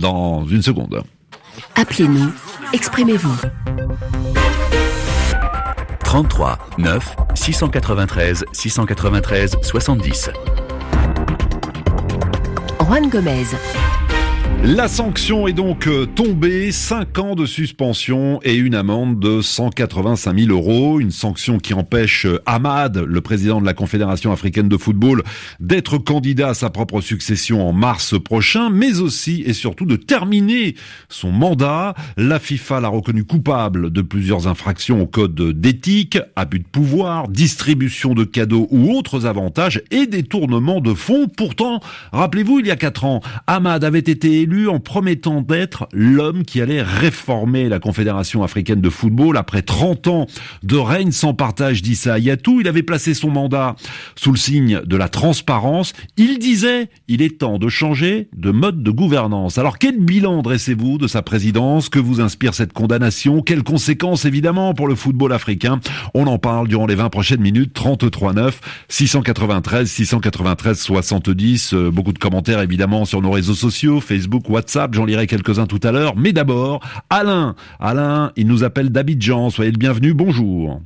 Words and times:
dans 0.00 0.44
une 0.46 0.62
seconde. 0.62 1.02
Appelez-nous, 1.76 2.32
exprimez-vous. 2.72 3.36
33 6.04 6.58
9 6.78 7.16
693 7.34 8.44
693 8.52 9.56
70. 9.62 10.30
Juan 12.80 13.08
Gomez. 13.08 13.46
La 14.62 14.88
sanction 14.88 15.48
est 15.48 15.54
donc 15.54 15.86
euh, 15.86 16.04
tombée, 16.04 16.70
5 16.70 17.18
ans 17.18 17.34
de 17.34 17.46
suspension 17.46 18.40
et 18.42 18.56
une 18.56 18.74
amende 18.74 19.18
de 19.18 19.40
185 19.40 20.38
000 20.38 20.50
euros. 20.50 21.00
Une 21.00 21.10
sanction 21.10 21.56
qui 21.56 21.72
empêche 21.72 22.26
euh, 22.26 22.42
Ahmad, 22.44 22.98
le 22.98 23.20
président 23.22 23.62
de 23.62 23.64
la 23.64 23.72
Confédération 23.72 24.32
africaine 24.32 24.68
de 24.68 24.76
football, 24.76 25.22
d'être 25.60 25.96
candidat 25.96 26.50
à 26.50 26.54
sa 26.54 26.68
propre 26.68 27.00
succession 27.00 27.66
en 27.66 27.72
mars 27.72 28.20
prochain, 28.22 28.68
mais 28.68 29.00
aussi 29.00 29.42
et 29.46 29.54
surtout 29.54 29.86
de 29.86 29.96
terminer 29.96 30.74
son 31.08 31.32
mandat. 31.32 31.94
La 32.18 32.38
FIFA 32.38 32.80
l'a 32.80 32.88
reconnu 32.88 33.24
coupable 33.24 33.90
de 33.90 34.02
plusieurs 34.02 34.46
infractions 34.46 35.00
au 35.00 35.06
code 35.06 35.40
d'éthique, 35.58 36.18
abus 36.36 36.58
de 36.58 36.68
pouvoir, 36.68 37.28
distribution 37.28 38.12
de 38.12 38.24
cadeaux 38.24 38.68
ou 38.70 38.92
autres 38.92 39.24
avantages 39.24 39.80
et 39.90 40.06
détournement 40.06 40.82
de 40.82 40.92
fonds. 40.92 41.28
Pourtant, 41.34 41.80
rappelez-vous, 42.12 42.58
il 42.58 42.66
y 42.66 42.70
a 42.70 42.76
4 42.76 43.04
ans, 43.06 43.22
Ahmad 43.46 43.84
avait 43.84 44.00
été 44.00 44.49
élu 44.50 44.68
en 44.68 44.80
promettant 44.80 45.42
d'être 45.42 45.88
l'homme 45.92 46.44
qui 46.44 46.60
allait 46.60 46.82
réformer 46.82 47.68
la 47.68 47.78
Confédération 47.78 48.42
africaine 48.42 48.80
de 48.80 48.90
football 48.90 49.36
après 49.36 49.62
30 49.62 50.06
ans 50.08 50.26
de 50.62 50.76
règne 50.76 51.12
sans 51.12 51.34
partage 51.34 51.82
d'Issa 51.82 52.14
Ayatou. 52.14 52.60
Il 52.60 52.68
avait 52.68 52.82
placé 52.82 53.14
son 53.14 53.30
mandat 53.30 53.76
sous 54.16 54.32
le 54.32 54.38
signe 54.38 54.80
de 54.84 54.96
la 54.96 55.08
transparence. 55.08 55.92
Il 56.16 56.38
disait, 56.38 56.88
il 57.08 57.22
est 57.22 57.38
temps 57.38 57.58
de 57.58 57.68
changer 57.68 58.28
de 58.36 58.50
mode 58.50 58.82
de 58.82 58.90
gouvernance. 58.90 59.58
Alors 59.58 59.78
quel 59.78 59.98
bilan 60.00 60.42
dressez-vous 60.42 60.98
de 60.98 61.06
sa 61.06 61.22
présidence? 61.22 61.88
Que 61.88 61.98
vous 61.98 62.20
inspire 62.20 62.54
cette 62.54 62.72
condamnation? 62.72 63.42
Quelles 63.42 63.62
conséquences 63.62 64.24
évidemment 64.24 64.74
pour 64.74 64.88
le 64.88 64.94
football 64.94 65.32
africain? 65.32 65.80
On 66.14 66.26
en 66.26 66.38
parle 66.38 66.68
durant 66.68 66.86
les 66.86 66.96
20 66.96 67.08
prochaines 67.10 67.40
minutes. 67.40 67.72
33 67.72 68.32
9 68.32 68.60
693 68.88 69.88
693 69.88 70.78
70. 70.78 71.74
beaucoup 71.92 72.12
de 72.12 72.18
commentaires 72.18 72.60
évidemment 72.60 73.04
sur 73.04 73.22
nos 73.22 73.30
réseaux 73.30 73.54
sociaux, 73.54 74.00
Facebook, 74.00 74.39
WhatsApp, 74.48 74.94
j'en 74.94 75.04
lirai 75.04 75.26
quelques-uns 75.26 75.66
tout 75.66 75.80
à 75.82 75.92
l'heure. 75.92 76.14
Mais 76.16 76.32
d'abord, 76.32 76.80
Alain. 77.10 77.54
Alain, 77.78 78.32
il 78.36 78.46
nous 78.46 78.64
appelle 78.64 78.90
d'Abidjan. 78.90 79.50
Soyez 79.50 79.72
le 79.72 79.78
bienvenu. 79.78 80.14
Bonjour. 80.14 80.80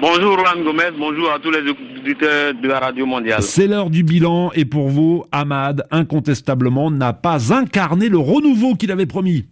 Bonjour 0.00 0.36
Juan 0.38 0.64
Gomez, 0.64 0.90
bonjour 0.98 1.30
à 1.30 1.38
tous 1.38 1.50
les 1.50 1.60
auditeurs 1.60 2.54
de 2.54 2.66
la 2.66 2.80
radio 2.80 3.06
mondiale. 3.06 3.42
C'est 3.42 3.68
l'heure 3.68 3.90
du 3.90 4.02
bilan 4.02 4.50
et 4.54 4.64
pour 4.64 4.88
vous, 4.88 5.24
Ahmad, 5.30 5.86
incontestablement, 5.90 6.90
n'a 6.90 7.12
pas 7.12 7.52
incarné 7.52 8.08
le 8.08 8.18
renouveau 8.18 8.74
qu'il 8.74 8.90
avait 8.90 9.06
promis. 9.06 9.44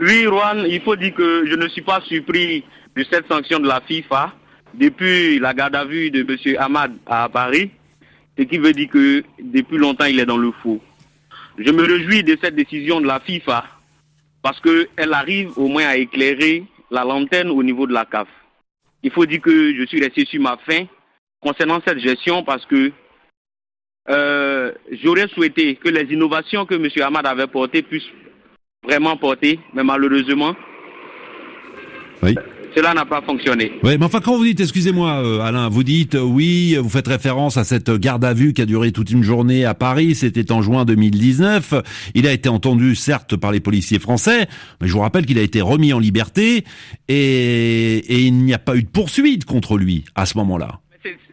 Oui, 0.00 0.24
Juan, 0.24 0.64
il 0.68 0.80
faut 0.80 0.96
dire 0.96 1.14
que 1.14 1.44
je 1.48 1.54
ne 1.54 1.68
suis 1.68 1.82
pas 1.82 2.00
surpris 2.08 2.64
de 2.96 3.04
cette 3.10 3.28
sanction 3.28 3.60
de 3.60 3.68
la 3.68 3.80
FIFA 3.86 4.32
depuis 4.74 5.38
la 5.38 5.54
garde 5.54 5.76
à 5.76 5.84
vue 5.84 6.10
de 6.10 6.20
M. 6.20 6.56
Ahmad 6.58 6.92
à 7.06 7.28
Paris, 7.28 7.70
ce 8.38 8.42
qui 8.44 8.58
veut 8.58 8.72
dire 8.72 8.88
que 8.88 9.22
depuis 9.42 9.78
longtemps 9.78 10.06
il 10.06 10.18
est 10.18 10.26
dans 10.26 10.38
le 10.38 10.50
faux. 10.62 10.80
Je 11.58 11.70
me 11.70 11.82
réjouis 11.82 12.22
de 12.22 12.36
cette 12.42 12.54
décision 12.54 13.00
de 13.00 13.06
la 13.06 13.20
FIFA 13.20 13.64
parce 14.42 14.60
qu'elle 14.60 15.12
arrive 15.12 15.58
au 15.58 15.68
moins 15.68 15.86
à 15.86 15.96
éclairer 15.96 16.64
la 16.90 17.04
lanterne 17.04 17.50
au 17.50 17.62
niveau 17.62 17.86
de 17.86 17.92
la 17.92 18.04
CAF. 18.04 18.28
Il 19.02 19.10
faut 19.10 19.26
dire 19.26 19.40
que 19.40 19.74
je 19.74 19.84
suis 19.86 20.00
resté 20.00 20.24
sur 20.26 20.40
ma 20.40 20.56
faim 20.58 20.84
concernant 21.40 21.80
cette 21.86 21.98
gestion 21.98 22.44
parce 22.44 22.64
que 22.66 22.92
euh, 24.08 24.72
j'aurais 25.02 25.28
souhaité 25.28 25.76
que 25.76 25.88
les 25.88 26.12
innovations 26.12 26.66
que 26.66 26.74
M. 26.74 26.88
Ahmad 27.02 27.26
avait 27.26 27.46
portées 27.46 27.82
puissent 27.82 28.10
vraiment 28.84 29.16
porter, 29.16 29.58
mais 29.74 29.82
malheureusement, 29.82 30.54
oui 32.22 32.34
cela 32.76 32.92
n'a 32.92 33.06
pas 33.06 33.22
fonctionné. 33.22 33.72
Oui, 33.82 33.96
mais 33.98 34.04
enfin, 34.04 34.20
quand 34.20 34.36
vous 34.36 34.44
dites, 34.44 34.60
excusez-moi, 34.60 35.22
euh, 35.24 35.40
Alain, 35.40 35.68
vous 35.70 35.82
dites, 35.82 36.14
euh, 36.14 36.20
oui, 36.20 36.76
vous 36.78 36.90
faites 36.90 37.08
référence 37.08 37.56
à 37.56 37.64
cette 37.64 37.90
garde 37.90 38.24
à 38.24 38.34
vue 38.34 38.52
qui 38.52 38.60
a 38.60 38.66
duré 38.66 38.92
toute 38.92 39.10
une 39.10 39.22
journée 39.22 39.64
à 39.64 39.72
Paris, 39.72 40.14
c'était 40.14 40.52
en 40.52 40.60
juin 40.60 40.84
2019. 40.84 41.74
Il 42.14 42.26
a 42.26 42.32
été 42.32 42.50
entendu, 42.50 42.94
certes, 42.94 43.34
par 43.36 43.50
les 43.50 43.60
policiers 43.60 43.98
français, 43.98 44.46
mais 44.80 44.88
je 44.88 44.92
vous 44.92 45.00
rappelle 45.00 45.24
qu'il 45.24 45.38
a 45.38 45.42
été 45.42 45.62
remis 45.62 45.94
en 45.94 45.98
liberté 45.98 46.64
et, 47.08 47.96
et 47.96 48.20
il 48.20 48.34
n'y 48.34 48.52
a 48.52 48.58
pas 48.58 48.76
eu 48.76 48.82
de 48.82 48.88
poursuite 48.88 49.46
contre 49.46 49.78
lui 49.78 50.04
à 50.14 50.26
ce 50.26 50.36
moment-là. 50.36 50.80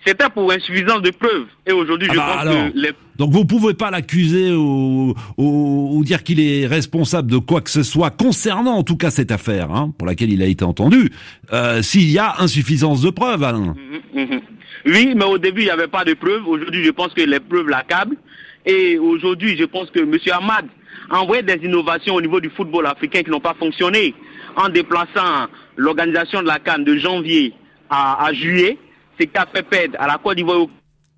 C'était 0.05 0.29
pour 0.29 0.51
insuffisance 0.51 1.01
de 1.01 1.11
preuves. 1.11 1.47
Et 1.65 1.71
aujourd'hui, 1.71 2.07
je 2.11 2.19
ah 2.19 2.43
bah 2.43 2.43
pense 2.43 2.71
que 2.71 2.77
les... 2.77 2.91
Donc 3.17 3.31
vous 3.31 3.45
pouvez 3.45 3.73
pas 3.73 3.91
l'accuser 3.91 4.51
ou, 4.51 5.13
ou, 5.37 6.03
dire 6.03 6.23
qu'il 6.23 6.39
est 6.39 6.65
responsable 6.65 7.29
de 7.29 7.37
quoi 7.37 7.61
que 7.61 7.69
ce 7.69 7.83
soit 7.83 8.09
concernant 8.09 8.73
en 8.73 8.83
tout 8.83 8.97
cas 8.97 9.11
cette 9.11 9.31
affaire 9.31 9.71
hein, 9.71 9.93
pour 9.97 10.07
laquelle 10.07 10.31
il 10.31 10.41
a 10.41 10.47
été 10.47 10.65
entendu, 10.65 11.11
euh, 11.51 11.81
s'il 11.81 12.09
y 12.09 12.17
a 12.17 12.35
insuffisance 12.39 13.01
de 13.01 13.11
preuves, 13.11 13.43
Alain. 13.43 13.75
Mhm, 14.13 14.23
mhm. 14.23 14.41
Oui, 14.85 15.13
mais 15.15 15.25
au 15.25 15.37
début, 15.37 15.61
il 15.61 15.65
n'y 15.65 15.69
avait 15.69 15.87
pas 15.87 16.03
de 16.03 16.13
preuves. 16.13 16.45
Aujourd'hui, 16.47 16.83
je 16.83 16.91
pense 16.91 17.13
que 17.13 17.21
les 17.21 17.39
preuves 17.39 17.69
l'accablent. 17.69 18.17
Et 18.65 18.97
aujourd'hui, 18.97 19.55
je 19.57 19.65
pense 19.65 19.89
que 19.91 19.99
M. 19.99 20.17
Ahmad 20.31 20.65
a 21.09 21.21
envoyé 21.21 21.43
des 21.43 21.59
innovations 21.63 22.15
au 22.15 22.21
niveau 22.21 22.39
du 22.39 22.49
football 22.49 22.87
africain 22.87 23.23
qui 23.23 23.29
n'ont 23.29 23.39
pas 23.39 23.55
fonctionné 23.57 24.13
en 24.55 24.69
déplaçant 24.69 25.47
l'organisation 25.77 26.41
de 26.41 26.47
la 26.47 26.59
Cannes 26.59 26.83
de 26.83 26.97
janvier 26.97 27.53
à, 27.89 28.25
à 28.25 28.33
juillet 28.33 28.77
c'est 29.17 29.27
qu'a 29.27 29.45
fait 29.45 29.63
perdre 29.63 29.95
à 29.99 30.07
la 30.07 30.17
Côte 30.17 30.37
d'Ivoire 30.37 30.67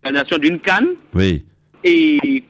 l'organisation 0.04 0.38
d'une 0.38 0.60
canne. 0.60 0.88
Oui. 1.14 1.46
Et 1.84 2.44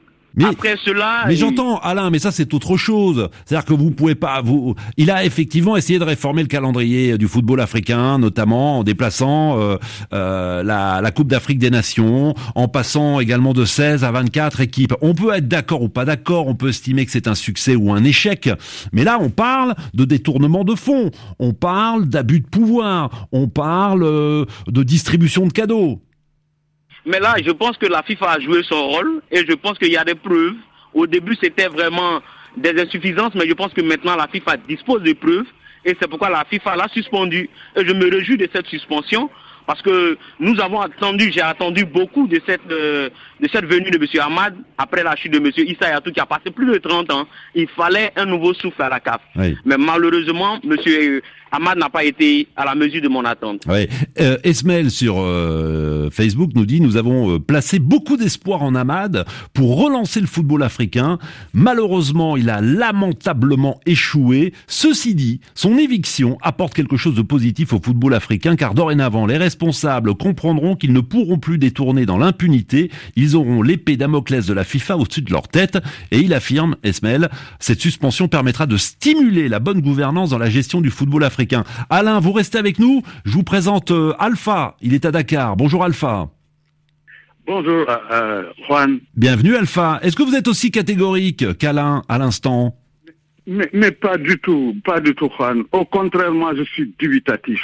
après 0.44 0.76
cela. 0.84 1.24
Mais 1.26 1.36
j'entends, 1.36 1.78
Alain, 1.78 2.10
mais 2.10 2.18
ça 2.18 2.30
c'est 2.30 2.52
autre 2.54 2.76
chose. 2.76 3.28
C'est-à-dire 3.44 3.64
que 3.64 3.74
vous 3.74 3.90
pouvez 3.90 4.14
pas. 4.14 4.42
Vous, 4.42 4.74
il 4.96 5.10
a 5.10 5.24
effectivement 5.24 5.76
essayé 5.76 5.98
de 5.98 6.04
réformer 6.04 6.42
le 6.42 6.48
calendrier 6.48 7.18
du 7.18 7.28
football 7.28 7.60
africain, 7.60 8.18
notamment 8.18 8.78
en 8.78 8.84
déplaçant 8.84 9.58
euh, 9.58 9.76
euh, 10.12 10.62
la, 10.62 11.00
la, 11.00 11.10
Coupe 11.10 11.28
d'Afrique 11.28 11.58
des 11.58 11.70
Nations, 11.70 12.34
en 12.54 12.68
passant 12.68 13.20
également 13.20 13.54
de 13.54 13.64
16 13.64 14.04
à 14.04 14.10
24 14.10 14.60
équipes. 14.60 14.94
On 15.00 15.14
peut 15.14 15.34
être 15.34 15.48
d'accord 15.48 15.82
ou 15.82 15.88
pas 15.88 16.04
d'accord, 16.04 16.46
on 16.48 16.54
peut 16.54 16.68
estimer 16.68 17.06
que 17.06 17.12
c'est 17.12 17.28
un 17.28 17.34
succès 17.34 17.74
ou 17.74 17.92
un 17.92 18.04
échec, 18.04 18.50
mais 18.92 19.04
là 19.04 19.18
on 19.20 19.30
parle 19.30 19.74
de 19.94 20.04
détournement 20.04 20.64
de 20.64 20.74
fonds, 20.74 21.10
on 21.38 21.52
parle 21.52 22.06
d'abus 22.06 22.40
de 22.40 22.46
pouvoir, 22.46 23.28
on 23.32 23.48
parle 23.48 24.02
euh, 24.02 24.44
de 24.68 24.82
distribution 24.82 25.46
de 25.46 25.52
cadeaux. 25.52 26.00
Mais 27.06 27.20
là, 27.20 27.36
je 27.42 27.52
pense 27.52 27.78
que 27.78 27.86
la 27.86 28.02
FIFA 28.02 28.32
a 28.32 28.40
joué 28.40 28.62
son 28.64 28.88
rôle 28.88 29.22
et 29.30 29.46
je 29.48 29.54
pense 29.54 29.78
qu'il 29.78 29.92
y 29.92 29.96
a 29.96 30.04
des 30.04 30.16
preuves. 30.16 30.56
Au 30.92 31.06
début, 31.06 31.36
c'était 31.40 31.68
vraiment 31.68 32.20
des 32.56 32.80
insuffisances, 32.80 33.34
mais 33.34 33.46
je 33.48 33.54
pense 33.54 33.72
que 33.72 33.80
maintenant, 33.80 34.16
la 34.16 34.26
FIFA 34.26 34.56
dispose 34.68 35.02
de 35.02 35.12
preuves 35.12 35.46
et 35.84 35.96
c'est 36.00 36.08
pourquoi 36.08 36.30
la 36.30 36.44
FIFA 36.50 36.74
l'a 36.74 36.88
suspendu. 36.88 37.48
Et 37.76 37.86
je 37.86 37.92
me 37.92 38.10
réjouis 38.10 38.36
de 38.36 38.48
cette 38.52 38.66
suspension 38.66 39.30
parce 39.66 39.82
que 39.82 40.16
nous 40.40 40.60
avons 40.60 40.80
attendu, 40.80 41.30
j'ai 41.32 41.42
attendu 41.42 41.84
beaucoup 41.84 42.26
de 42.26 42.40
cette, 42.46 42.70
euh, 42.70 43.08
de 43.40 43.48
cette 43.52 43.66
venue 43.66 43.90
de 43.90 43.98
M. 43.98 44.06
Ahmad 44.20 44.56
après 44.78 45.02
la 45.02 45.16
chute 45.16 45.32
de 45.32 45.38
M. 45.38 45.50
Issa 45.56 45.90
Yatou 45.90 46.12
qui 46.12 46.20
a 46.20 46.26
passé 46.26 46.50
plus 46.50 46.66
de 46.66 46.78
30 46.78 47.12
ans. 47.12 47.26
Il 47.54 47.68
fallait 47.68 48.12
un 48.16 48.26
nouveau 48.26 48.54
souffle 48.54 48.82
à 48.82 48.88
la 48.88 49.00
CAF. 49.00 49.20
Mais 49.64 49.76
malheureusement, 49.76 50.58
M. 50.64 51.20
Ahmad 51.52 51.78
n'a 51.78 51.88
pas 51.88 52.04
été 52.04 52.48
à 52.56 52.64
la 52.64 52.74
mesure 52.74 53.00
de 53.00 53.08
mon 53.08 53.24
attente. 53.24 53.62
Euh, 54.18 54.36
Esmel 54.42 54.90
sur 54.90 55.16
euh, 55.18 56.10
Facebook 56.10 56.50
nous 56.54 56.66
dit 56.66 56.80
nous 56.80 56.96
avons 56.96 57.34
euh, 57.34 57.38
placé 57.38 57.78
beaucoup 57.78 58.16
d'espoir 58.16 58.62
en 58.62 58.74
Ahmad 58.74 59.24
pour 59.54 59.82
relancer 59.82 60.20
le 60.20 60.26
football 60.26 60.64
africain. 60.64 61.18
Malheureusement, 61.52 62.36
il 62.36 62.50
a 62.50 62.60
lamentablement 62.60 63.80
échoué. 63.86 64.52
Ceci 64.66 65.14
dit, 65.14 65.40
son 65.54 65.78
éviction 65.78 66.36
apporte 66.42 66.74
quelque 66.74 66.96
chose 66.96 67.14
de 67.14 67.22
positif 67.22 67.72
au 67.72 67.80
football 67.82 68.14
africain 68.14 68.56
car 68.56 68.74
dorénavant, 68.74 69.26
les 69.26 69.36
responsables 69.36 70.14
comprendront 70.14 70.74
qu'ils 70.74 70.92
ne 70.92 71.00
pourront 71.00 71.38
plus 71.38 71.58
détourner 71.58 72.06
dans 72.06 72.18
l'impunité. 72.18 72.90
Ils 73.14 73.36
auront 73.36 73.62
l'épée 73.62 73.96
Damoclès 73.96 74.46
de 74.46 74.52
la 74.52 74.64
FIFA 74.64 74.96
au-dessus 74.96 75.22
de 75.22 75.30
leur 75.30 75.46
tête 75.46 75.78
et 76.10 76.18
il 76.18 76.34
affirme, 76.34 76.74
Esmel, 76.82 77.30
cette 77.60 77.80
suspension 77.80 78.26
permettra 78.26 78.66
de 78.66 78.76
stimuler 78.76 79.48
la 79.48 79.60
bonne 79.60 79.80
gouvernance 79.80 80.30
dans 80.30 80.38
la 80.38 80.50
gestion 80.50 80.80
du 80.80 80.90
football 80.90 81.22
africain 81.22 81.35
Alain, 81.90 82.20
vous 82.20 82.32
restez 82.32 82.58
avec 82.58 82.78
nous. 82.78 83.02
Je 83.24 83.32
vous 83.32 83.42
présente 83.42 83.90
euh, 83.90 84.12
Alpha. 84.18 84.76
Il 84.80 84.94
est 84.94 85.04
à 85.04 85.10
Dakar. 85.10 85.56
Bonjour 85.56 85.84
Alpha. 85.84 86.28
Bonjour 87.46 87.88
euh, 87.88 87.96
euh, 88.10 88.42
Juan. 88.66 88.98
Bienvenue 89.14 89.54
Alpha. 89.54 90.00
Est-ce 90.02 90.16
que 90.16 90.22
vous 90.22 90.34
êtes 90.34 90.48
aussi 90.48 90.70
catégorique 90.70 91.56
qu'Alain 91.58 92.02
à 92.08 92.18
l'instant? 92.18 92.74
Mais, 93.46 93.92
pas 93.92 94.18
du 94.18 94.38
tout, 94.40 94.74
pas 94.84 94.98
du 95.00 95.14
tout 95.14 95.30
Juan. 95.36 95.62
Au 95.70 95.84
contraire, 95.84 96.32
moi 96.32 96.52
je 96.56 96.64
suis 96.64 96.92
dubitatif. 96.98 97.60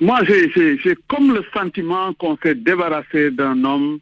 Moi 0.00 0.20
j'ai 0.24 0.96
comme 1.08 1.34
le 1.34 1.42
sentiment 1.52 2.12
qu'on 2.14 2.36
s'est 2.42 2.54
débarrassé 2.54 3.32
d'un 3.32 3.64
homme 3.64 3.98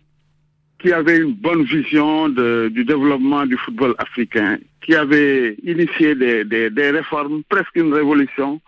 qui 0.79 0.93
avait 0.93 1.19
une 1.19 1.33
bonne 1.35 1.63
vision 1.63 2.29
du 2.29 2.85
développement 2.85 3.47
du 3.47 3.57
football 3.57 3.95
africain, 3.99 4.59
qui 4.85 4.95
avait 4.95 5.57
initié 5.65 6.15
des 6.15 6.91
réformes, 6.91 7.43
presque 7.49 7.77
une 7.77 7.95
révolution, 7.95 8.61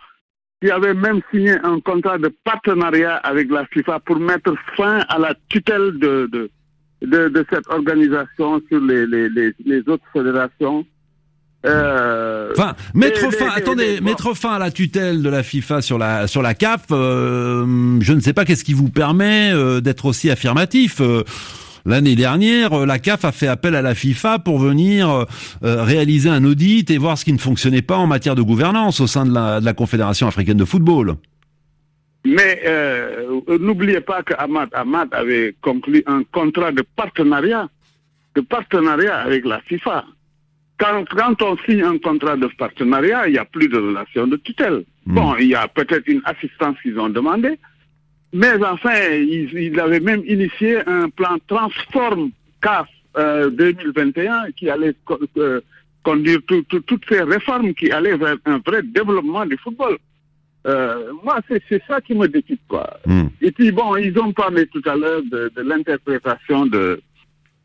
qui 0.65 0.71
avait 0.71 0.95
même 0.95 1.21
signé 1.31 1.53
un 1.63 1.79
contrat 1.81 2.17
de 2.17 2.33
partenariat 2.43 3.17
avec 3.17 3.51
la 3.51 3.67
FIFA 3.67 4.01
pour 4.01 4.19
mettre 4.19 4.55
fin 4.77 5.01
à 5.11 5.19
la 5.19 5.35
tutelle 5.51 5.99
de, 5.99 6.27
de, 6.33 7.29
de, 7.29 7.47
cette 7.53 7.69
organisation 7.69 8.63
sur 8.71 8.81
les, 8.81 9.07
les, 9.07 9.29
les, 9.29 9.81
autres 9.87 10.05
fédérations. 10.11 10.87
Euh, 11.67 12.51
enfin, 12.57 12.75
mettre 12.95 13.31
fin, 13.31 13.49
attendez, 13.55 14.01
mettre 14.01 14.35
fin 14.35 14.55
à 14.55 14.59
la 14.59 14.71
tutelle 14.71 15.23
de 15.23 15.29
la 15.29 15.43
FIFA 15.43 15.83
sur 15.83 15.99
la 15.99 16.27
sur 16.27 16.41
la 16.41 16.55
CAF, 16.55 16.87
euh, 16.91 17.99
je 18.01 18.13
ne 18.15 18.21
sais 18.21 18.33
pas 18.33 18.47
qu'est-ce 18.47 18.65
qui 18.65 18.75
vous 18.75 18.89
permet 18.89 19.51
euh, 19.53 19.83
d'être 19.83 20.07
aussi 20.07 20.31
affirmatif. 20.31 21.01
L'année 21.87 22.17
dernière, 22.17 22.87
la 22.87 22.99
CAF 22.99 23.25
a 23.25 23.33
fait 23.33 23.47
appel 23.47 23.75
à 23.75 23.83
la 23.83 23.95
FIFA 23.95 24.39
pour 24.39 24.59
venir 24.59 25.27
réaliser 25.63 26.31
un 26.31 26.45
audit 26.45 26.91
et 26.91 26.99
voir 26.99 27.19
ce 27.19 27.25
qui 27.25 27.33
ne 27.33 27.39
fonctionnait 27.39 27.83
pas 27.83 27.97
en 27.97 28.07
matière 28.07 28.35
de 28.35 28.43
gouvernance 28.43 29.01
au 29.01 29.07
sein 29.07 29.27
de 29.27 29.35
la, 29.35 29.61
de 29.61 29.65
la 29.65 29.75
Confédération 29.75 30.27
africaine 30.27 30.57
de 30.57 30.65
football. 30.65 31.17
Mais 32.25 32.63
n'oubliez 33.61 34.01
pas 34.01 34.23
que 34.23 34.35
Ahmad, 34.39 34.71
Ahmad 34.73 35.09
avait 35.13 35.55
conclu 35.61 36.03
un 36.07 36.23
contrat 36.25 36.73
de 36.73 36.83
partenariat, 36.97 37.69
de 38.35 38.41
partenariat 38.41 39.19
avec 39.19 39.45
la 39.45 39.61
FIFA. 39.61 40.05
Quand, 40.79 41.05
quand, 41.09 41.43
on 41.43 41.57
signe 41.59 41.83
un 41.83 41.99
contrat 41.99 42.37
de 42.37 42.49
partenariat, 42.59 43.29
il 43.29 43.33
n'y 43.33 43.39
a 43.39 43.45
plus 43.45 43.69
de 43.69 43.79
relation 43.79 44.27
de 44.27 44.37
tutelle. 44.37 44.85
Hmm. 45.07 45.15
Bon, 45.15 45.37
il 45.37 45.49
y 45.49 45.55
a 45.55 45.69
peut-être 45.69 46.09
une 46.09 46.23
assistance 46.25 46.77
qu'ils 46.83 46.99
ont 46.99 47.11
demandé, 47.11 47.59
mais 48.35 48.53
enfin, 48.65 48.97
ils, 49.13 49.49
ils, 49.55 49.81
avaient 49.81 50.01
même 50.01 50.23
initié 50.27 50.79
un 50.89 51.09
plan 51.09 51.39
Transform 51.47 52.31
CAF 52.61 52.89
2021 53.17 54.33
euh, 54.33 54.51
qui 54.57 54.69
allait 54.69 54.95
euh, 55.37 55.61
conduire 56.03 56.41
toutes 56.47 57.05
ces 57.09 57.23
réformes 57.23 57.73
qui 57.75 57.93
allaient 57.93 58.17
vers 58.17 58.37
un 58.45 58.59
vrai 58.59 58.83
développement 58.83 59.47
du 59.47 59.57
football. 59.57 59.99
Euh, 60.67 61.13
moi, 61.23 61.41
c'est 61.49 61.83
ça 61.87 62.01
qui 62.01 62.15
me 62.15 62.27
décide, 62.27 62.59
quoi. 62.67 62.99
Hmm. 63.07 63.27
Et 63.41 63.53
puis, 63.53 63.71
bon, 63.71 63.97
ils 63.97 64.19
ont 64.19 64.33
parlé 64.33 64.67
tout 64.67 64.83
à 64.87 64.97
l'heure 64.97 65.23
de, 65.31 65.53
de 65.55 65.63
l'interprétation 65.63 66.67
de, 66.67 67.01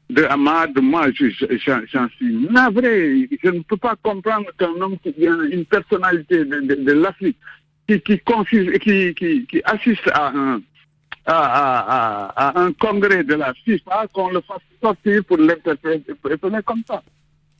de 0.09 0.23
Ahmad, 0.23 0.71
moi, 0.81 1.07
j'en 1.11 2.09
suis 2.17 2.33
navré. 2.51 3.29
Je 3.43 3.49
ne 3.49 3.61
peux 3.61 3.77
pas 3.77 3.95
comprendre 4.01 4.47
qu'un 4.57 4.73
homme 4.81 4.97
qui 5.01 5.13
vient, 5.17 5.41
une 5.49 5.65
personnalité 5.65 6.45
de, 6.45 6.59
de, 6.59 6.75
de 6.75 6.91
l'Afrique, 6.91 7.37
qui, 7.97 8.19
qui, 8.19 8.79
qui, 8.79 9.13
qui, 9.15 9.45
qui, 9.47 9.61
assiste 9.63 10.07
à 10.13 10.31
un, 10.33 10.61
à, 11.25 11.33
à, 11.35 12.47
à, 12.47 12.59
un 12.59 12.71
congrès 12.73 13.23
de 13.23 13.35
la 13.35 13.53
FIFA, 13.65 14.07
qu'on 14.13 14.29
le 14.29 14.41
fasse 14.41 14.61
sortir 14.81 15.23
pour 15.25 15.37
l'interpréter 15.37 16.13
comme 16.65 16.83
ça. 16.87 17.01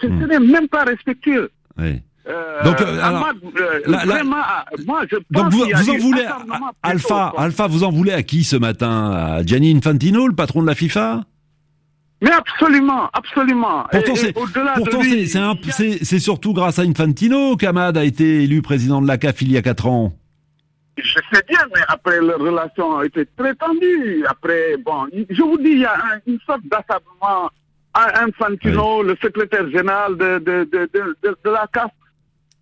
Ce 0.02 0.08
hmm. 0.08 0.28
n'est 0.28 0.40
même 0.40 0.68
pas 0.68 0.84
respectueux. 0.84 1.50
Oui. 1.78 2.02
Euh, 2.28 2.64
donc, 2.64 2.80
euh, 2.82 3.00
alors, 3.02 3.32
euh, 3.60 3.80
vraiment, 4.06 4.36
moi, 4.86 5.02
je 5.10 5.16
pense 5.16 5.26
donc 5.32 5.52
vous, 5.52 5.66
vous 5.66 5.90
en 5.90 5.98
voulez, 5.98 6.26
Alpha, 6.84 7.34
Alpha, 7.38 7.68
vous 7.68 7.84
en 7.84 7.92
voulez 7.92 8.12
à 8.12 8.22
qui 8.22 8.44
ce 8.44 8.56
matin? 8.56 9.12
À 9.12 9.44
Gianni 9.44 9.76
Infantino, 9.76 10.28
le 10.28 10.36
patron 10.36 10.62
de 10.62 10.68
la 10.68 10.76
FIFA? 10.76 11.24
Mais 12.22 12.32
absolument, 12.32 13.10
absolument. 13.14 13.86
Pourtant, 14.76 15.02
c'est 16.02 16.20
surtout 16.20 16.54
grâce 16.54 16.78
à 16.78 16.84
Infantino 16.84 17.56
qu'Ahmad 17.56 17.98
a 17.98 18.04
été 18.04 18.44
élu 18.44 18.62
président 18.62 19.02
de 19.02 19.08
la 19.08 19.18
CAF 19.18 19.42
il 19.42 19.52
y 19.52 19.58
a 19.58 19.62
quatre 19.62 19.88
ans. 19.88 20.14
Je 21.04 21.20
sais 21.34 21.44
bien, 21.48 21.60
mais 21.74 21.82
après, 21.88 22.22
les 22.22 22.34
relations 22.34 22.90
ont 22.90 23.02
été 23.02 23.26
très 23.38 23.54
tendues. 23.56 24.26
Après, 24.28 24.78
bon, 24.78 25.08
je 25.30 25.42
vous 25.42 25.58
dis, 25.58 25.72
il 25.72 25.80
y 25.80 25.86
a 25.86 25.96
une 26.28 26.40
sorte 26.46 26.62
d'assablement 26.66 27.50
à 27.94 28.24
Infantino, 28.24 29.04
le 29.04 29.16
secrétaire 29.22 29.70
général 29.70 30.18
de, 30.18 30.40
de, 30.40 30.64
de, 30.72 30.90
de, 30.94 31.38
de 31.44 31.50
la 31.50 31.68
CAF. 31.72 31.92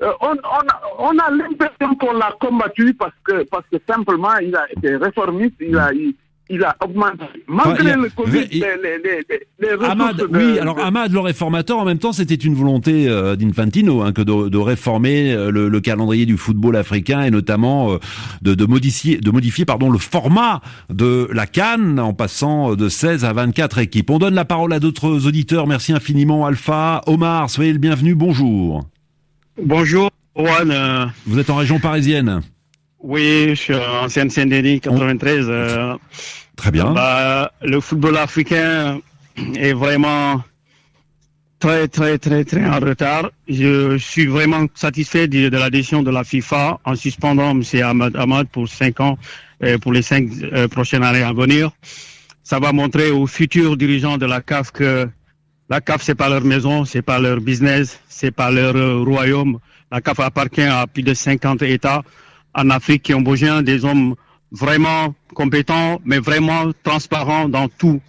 Euh, 0.02 0.12
on, 0.22 0.36
on, 0.36 1.10
on, 1.10 1.18
a 1.18 1.32
l'impression 1.32 1.96
qu'on 1.96 2.14
l'a 2.14 2.32
combattu 2.40 2.94
parce 2.94 3.16
que, 3.24 3.44
parce 3.44 3.66
que 3.72 3.78
simplement, 3.88 4.38
il 4.38 4.56
a 4.56 4.72
été 4.72 4.96
réformiste, 4.96 5.56
il 5.60 5.78
a, 5.78 5.92
il, 5.92 6.14
il 6.50 6.64
a 6.64 6.76
augmenté. 6.84 7.26
Malgré 7.48 7.96
le 7.96 8.10
Covid, 8.10 8.48
les, 8.52 8.60
les, 8.60 9.24
les, 9.60 9.86
Ahmad, 9.86 10.24
oui, 10.32 10.60
alors 10.60 10.80
Ahmad, 10.80 11.12
le 11.12 11.20
réformateur, 11.20 11.80
en 11.80 11.86
même 11.86 11.98
temps, 11.98 12.14
c'était 12.14 12.36
une 12.36 12.56
volonté 12.56 13.08
euh, 13.08 13.36
d'Infantino 13.36 14.02
hein, 14.02 14.14
que 14.14 14.22
de, 14.22 14.50
de 14.50 14.58
réformer 14.58 15.32
euh, 15.34 15.52
le, 15.52 15.70
le, 15.70 15.82
calendrier 15.82 16.26
du 16.26 16.38
football 16.38 16.76
africain 16.76 17.24
et 17.24 17.32
notamment 17.32 17.94
euh, 17.94 17.98
de, 18.42 18.54
de, 18.54 18.66
modifier, 18.66 19.18
de 19.18 19.32
modifier 19.32 19.66
pardon, 19.66 19.90
le 19.90 20.00
format 20.00 20.62
de 20.90 21.28
la 21.34 21.48
Cannes 21.48 22.00
en 22.00 22.14
passant 22.14 22.76
de 22.76 22.90
16 22.90 23.26
à 23.26 23.34
24 23.34 23.80
équipes. 23.80 24.10
On 24.10 24.20
donne 24.20 24.36
la 24.36 24.46
parole 24.46 24.74
à 24.74 24.80
d'autres 24.80 25.28
auditeurs. 25.28 25.68
Merci 25.68 25.94
infiniment, 25.94 26.46
Alpha. 26.46 27.02
Omar, 27.08 27.50
soyez 27.50 27.74
le 27.74 27.80
bienvenu. 27.80 28.16
Bonjour. 28.16 28.84
Bonjour, 29.62 30.12
Juan. 30.36 31.12
Vous 31.26 31.40
êtes 31.40 31.50
en 31.50 31.56
région 31.56 31.80
parisienne 31.80 32.42
oui, 33.08 33.50
je 33.52 33.56
suis 33.56 33.74
ancienne 33.74 34.30
Saint-Denis, 34.30 34.82
93. 34.82 35.46
Euh, 35.48 35.96
Très 36.58 36.72
bien. 36.72 36.92
Bah, 36.92 37.54
le 37.62 37.80
football 37.80 38.18
africain 38.18 39.00
est 39.56 39.72
vraiment 39.72 40.44
très, 41.58 41.88
très, 41.88 42.18
très, 42.18 42.44
très 42.44 42.66
en 42.66 42.80
retard. 42.80 43.32
Je 43.48 43.98
suis 43.98 44.26
vraiment 44.26 44.66
satisfait 44.76 45.30
de, 45.30 45.48
la 45.48 45.70
décision 45.70 46.04
de 46.04 46.12
la 46.12 46.26
FIFA 46.26 46.82
en 46.84 46.96
suspendant 46.96 47.52
M. 47.52 47.64
Ahmad, 47.82 48.14
Ahmad 48.18 48.50
pour 48.50 48.68
cinq 48.68 49.00
ans, 49.00 49.18
et 49.62 49.78
pour 49.78 49.94
les 49.94 50.02
cinq 50.02 50.28
euh, 50.44 50.68
prochaines 50.68 51.04
années 51.04 51.24
à 51.24 51.32
venir. 51.32 51.72
Ça 52.44 52.60
va 52.60 52.74
montrer 52.74 53.10
aux 53.10 53.26
futurs 53.26 53.78
dirigeants 53.78 54.18
de 54.18 54.26
la 54.26 54.42
CAF 54.42 54.72
que 54.72 55.08
la 55.70 55.80
CAF, 55.80 56.02
c'est 56.02 56.16
pas 56.16 56.28
leur 56.28 56.44
maison, 56.44 56.84
c'est 56.84 57.02
pas 57.02 57.20
leur 57.20 57.40
business, 57.40 58.02
c'est 58.10 58.32
pas 58.32 58.52
leur 58.52 58.76
euh, 58.76 59.02
royaume. 59.02 59.60
La 59.94 60.02
CAF 60.02 60.20
appartient 60.20 60.62
à 60.62 60.86
plus 60.88 61.04
de 61.04 61.14
50 61.14 61.62
États 61.62 62.04
en 62.58 62.70
Afrique 62.72 63.04
qui 63.04 63.14
ont 63.14 63.22
besoin 63.22 63.62
des 63.62 63.86
hommes 63.86 64.16
vraiment 64.52 65.16
compétents, 65.34 66.02
mais 66.04 66.20
vraiment 66.20 66.72
transparents 66.84 67.48
dans 67.48 67.70
tout, 67.70 68.02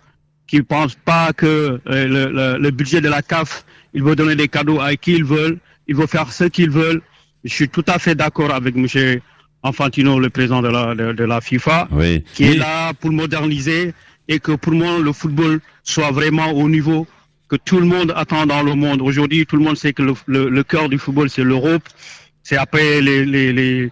qui 0.46 0.56
ne 0.56 0.62
pensent 0.62 0.96
pas 1.04 1.32
que 1.32 1.80
euh, 1.86 2.58
le, 2.58 2.70
budget 2.70 3.00
de 3.00 3.08
la 3.08 3.22
CAF, 3.22 3.64
il 3.92 4.02
veut 4.02 4.16
donner 4.16 4.34
des 4.34 4.48
cadeaux 4.48 4.80
à 4.80 4.96
qui 4.96 5.12
ils 5.12 5.24
veulent, 5.24 5.58
il 5.86 5.94
veut 5.94 6.06
faire 6.06 6.32
ce 6.32 6.44
qu'ils 6.44 6.70
veulent. 6.70 7.02
Je 7.44 7.52
suis 7.52 7.68
tout 7.68 7.84
à 7.86 7.98
fait 7.98 8.14
d'accord 8.14 8.52
avec 8.52 8.74
M. 8.74 9.20
Infantino, 9.62 10.18
le 10.18 10.30
président 10.30 10.62
de 10.62 10.68
la, 10.68 10.94
de, 10.94 11.24
la 11.24 11.40
FIFA, 11.40 11.88
qui 12.34 12.44
est 12.44 12.56
là 12.56 12.94
pour 12.94 13.12
moderniser 13.12 13.92
et 14.28 14.40
que 14.40 14.52
pour 14.52 14.72
moi 14.72 14.98
le 14.98 15.12
football 15.12 15.60
soit 15.82 16.10
vraiment 16.10 16.50
au 16.52 16.68
niveau 16.68 17.06
que 17.48 17.56
tout 17.56 17.78
le 17.78 17.86
monde 17.86 18.12
attend 18.14 18.46
dans 18.46 18.62
le 18.62 18.74
monde. 18.74 19.00
Aujourd'hui, 19.02 19.46
tout 19.46 19.56
le 19.56 19.64
monde 19.64 19.76
sait 19.76 19.92
que 19.92 20.02
le, 20.02 20.14
le, 20.48 20.62
cœur 20.62 20.88
du 20.88 20.98
football, 20.98 21.30
c'est 21.30 21.42
l'Europe. 21.42 21.82
C'est 22.42 22.56
après 22.56 23.00
les, 23.00 23.24
les, 23.24 23.52
les, 23.52 23.90